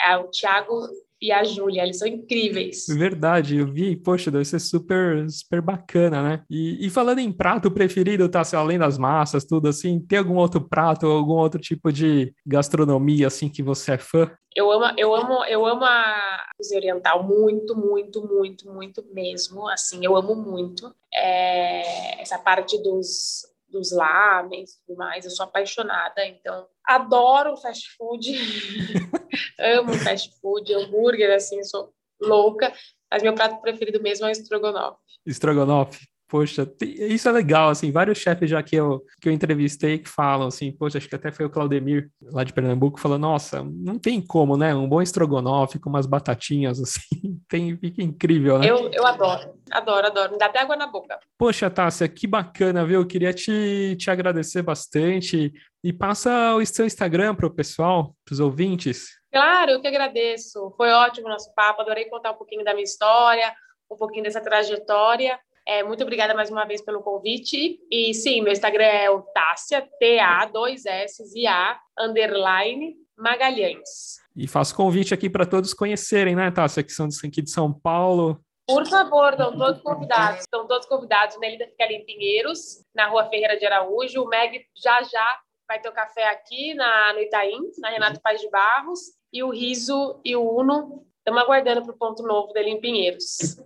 É 0.04 0.16
o 0.16 0.28
Thiago 0.30 0.88
e 1.20 1.32
a 1.32 1.42
Júlia, 1.44 1.82
eles 1.82 1.98
são 1.98 2.06
incríveis. 2.06 2.86
Verdade, 2.88 3.56
eu 3.56 3.66
vi, 3.66 3.96
poxa, 3.96 4.30
deve 4.30 4.44
ser 4.44 4.60
super, 4.60 5.28
super 5.30 5.60
bacana, 5.60 6.22
né? 6.22 6.44
E, 6.50 6.86
e 6.86 6.90
falando 6.90 7.18
em 7.20 7.32
prato 7.32 7.70
preferido, 7.70 8.28
tá, 8.28 8.40
assim, 8.40 8.56
além 8.56 8.78
das 8.78 8.98
massas, 8.98 9.44
tudo 9.44 9.68
assim, 9.68 9.98
tem 10.00 10.18
algum 10.18 10.36
outro 10.36 10.60
prato, 10.60 11.06
algum 11.06 11.34
outro 11.34 11.60
tipo 11.60 11.92
de 11.92 12.34
gastronomia, 12.46 13.26
assim, 13.26 13.48
que 13.48 13.62
você 13.62 13.92
é 13.92 13.98
fã? 13.98 14.30
Eu 14.54 14.70
amo, 14.70 14.94
eu 14.96 15.14
amo, 15.14 15.44
eu 15.44 15.66
amo 15.66 15.84
a 15.84 16.46
cozinha 16.56 16.80
oriental 16.80 17.22
muito, 17.22 17.76
muito, 17.76 18.26
muito, 18.26 18.72
muito 18.72 19.04
mesmo, 19.12 19.68
assim, 19.68 20.04
eu 20.04 20.16
amo 20.16 20.34
muito 20.34 20.94
é, 21.12 22.20
essa 22.22 22.38
parte 22.38 22.82
dos 22.82 23.42
dos 23.76 23.92
lamens 23.92 24.72
e 24.72 24.86
tudo 24.86 24.96
mais. 24.96 25.24
Eu 25.24 25.30
sou 25.30 25.44
apaixonada, 25.44 26.24
então 26.26 26.66
adoro 26.84 27.56
fast 27.56 27.94
food, 27.96 28.32
amo 29.58 29.92
fast 29.94 30.30
food, 30.40 30.72
hambúrguer, 30.72 31.34
assim, 31.34 31.62
sou 31.62 31.92
louca. 32.20 32.72
Mas 33.10 33.22
meu 33.22 33.34
prato 33.34 33.60
preferido 33.60 34.02
mesmo 34.02 34.26
é 34.26 34.28
o 34.28 34.32
estrogonofe. 34.32 34.98
Estrogonofe? 35.24 36.06
Poxa, 36.28 36.68
isso 36.82 37.28
é 37.28 37.32
legal, 37.32 37.68
assim, 37.70 37.92
vários 37.92 38.18
chefes 38.18 38.50
já 38.50 38.60
que 38.60 38.74
eu, 38.74 39.00
que 39.20 39.28
eu 39.28 39.32
entrevistei 39.32 39.98
que 39.98 40.08
falam 40.08 40.48
assim, 40.48 40.72
poxa, 40.72 40.98
acho 40.98 41.08
que 41.08 41.14
até 41.14 41.30
foi 41.30 41.46
o 41.46 41.50
Claudemir, 41.50 42.10
lá 42.20 42.42
de 42.42 42.52
Pernambuco, 42.52 42.98
falou, 42.98 43.16
nossa, 43.16 43.62
não 43.62 43.96
tem 43.96 44.20
como, 44.20 44.56
né, 44.56 44.74
um 44.74 44.88
bom 44.88 45.00
estrogonofe 45.00 45.78
com 45.78 45.88
umas 45.88 46.04
batatinhas, 46.04 46.80
assim, 46.82 47.40
tem, 47.48 47.76
fica 47.76 48.02
incrível, 48.02 48.58
né? 48.58 48.68
Eu, 48.68 48.90
eu 48.92 49.06
adoro, 49.06 49.54
adoro, 49.70 50.06
adoro, 50.08 50.32
me 50.32 50.38
dá 50.38 50.46
até 50.46 50.60
água 50.60 50.74
na 50.74 50.88
boca. 50.88 51.16
Poxa, 51.38 51.70
Tássia, 51.70 52.08
que 52.08 52.26
bacana, 52.26 52.84
viu, 52.84 53.00
eu 53.00 53.06
queria 53.06 53.32
te, 53.32 53.94
te 53.96 54.10
agradecer 54.10 54.62
bastante 54.62 55.52
e 55.84 55.92
passa 55.92 56.56
o 56.56 56.66
seu 56.66 56.86
Instagram 56.86 57.36
para 57.36 57.46
o 57.46 57.54
pessoal, 57.54 58.16
para 58.24 58.32
os 58.32 58.40
ouvintes. 58.40 59.10
Claro, 59.32 59.70
eu 59.70 59.80
que 59.80 59.86
agradeço, 59.86 60.74
foi 60.76 60.90
ótimo 60.90 61.28
o 61.28 61.30
nosso 61.30 61.54
papo, 61.54 61.82
adorei 61.82 62.06
contar 62.06 62.32
um 62.32 62.36
pouquinho 62.36 62.64
da 62.64 62.72
minha 62.72 62.82
história, 62.82 63.54
um 63.88 63.96
pouquinho 63.96 64.24
dessa 64.24 64.40
trajetória, 64.40 65.38
é, 65.66 65.82
muito 65.82 66.02
obrigada 66.02 66.32
mais 66.32 66.48
uma 66.48 66.64
vez 66.64 66.80
pelo 66.80 67.02
convite. 67.02 67.80
E 67.90 68.14
sim, 68.14 68.40
meu 68.40 68.52
Instagram 68.52 68.84
é 68.84 69.10
o 69.10 69.20
Tássia, 69.20 69.86
T-A, 69.98 70.46
dois 70.46 70.86
S 70.86 71.24
e 71.34 71.46
A, 71.46 71.78
underline, 71.98 72.94
Magalhães. 73.18 74.20
E 74.36 74.46
faço 74.46 74.76
convite 74.76 75.12
aqui 75.12 75.28
para 75.28 75.44
todos 75.44 75.74
conhecerem, 75.74 76.36
né, 76.36 76.50
Tássia, 76.52 76.84
que 76.84 76.92
são 76.92 77.08
aqui 77.24 77.42
de 77.42 77.50
São 77.50 77.72
Paulo, 77.72 78.40
Por 78.68 78.86
favor, 78.86 79.32
estão 79.32 79.56
todos 79.56 79.80
convidados. 79.82 80.40
Estão 80.40 80.66
todos 80.68 80.86
convidados. 80.86 81.38
Melinda 81.38 81.66
fica 81.66 81.84
ali 81.84 81.96
em 81.96 82.04
Pinheiros, 82.04 82.84
na 82.94 83.08
rua 83.08 83.28
Ferreira 83.28 83.58
de 83.58 83.66
Araújo. 83.66 84.22
O 84.22 84.28
Meg 84.28 84.64
já 84.76 85.02
já 85.02 85.40
vai 85.66 85.80
ter 85.80 85.88
o 85.88 85.92
café 85.92 86.28
aqui 86.28 86.74
na, 86.74 87.12
no 87.12 87.20
Itaim, 87.20 87.58
na 87.78 87.90
Renato 87.90 88.20
Paz 88.20 88.40
de 88.40 88.48
Barros. 88.50 89.00
E 89.32 89.42
o 89.42 89.50
Riso 89.50 90.20
e 90.24 90.36
o 90.36 90.48
Uno 90.48 91.04
estamos 91.18 91.42
aguardando 91.42 91.82
para 91.82 91.92
o 91.92 91.98
ponto 91.98 92.22
novo 92.22 92.52
dele 92.52 92.70
em 92.70 92.80
Pinheiros. 92.80 93.56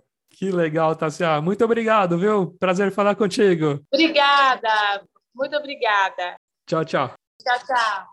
Que 0.41 0.49
legal, 0.49 0.95
Tassia. 0.95 1.39
Muito 1.39 1.63
obrigado, 1.63 2.17
viu? 2.17 2.57
Prazer 2.59 2.91
falar 2.91 3.13
contigo. 3.13 3.79
Obrigada. 3.93 5.03
Muito 5.35 5.55
obrigada. 5.55 6.35
Tchau, 6.65 6.83
tchau. 6.83 7.13
Tchau, 7.39 7.59
tchau. 7.59 8.07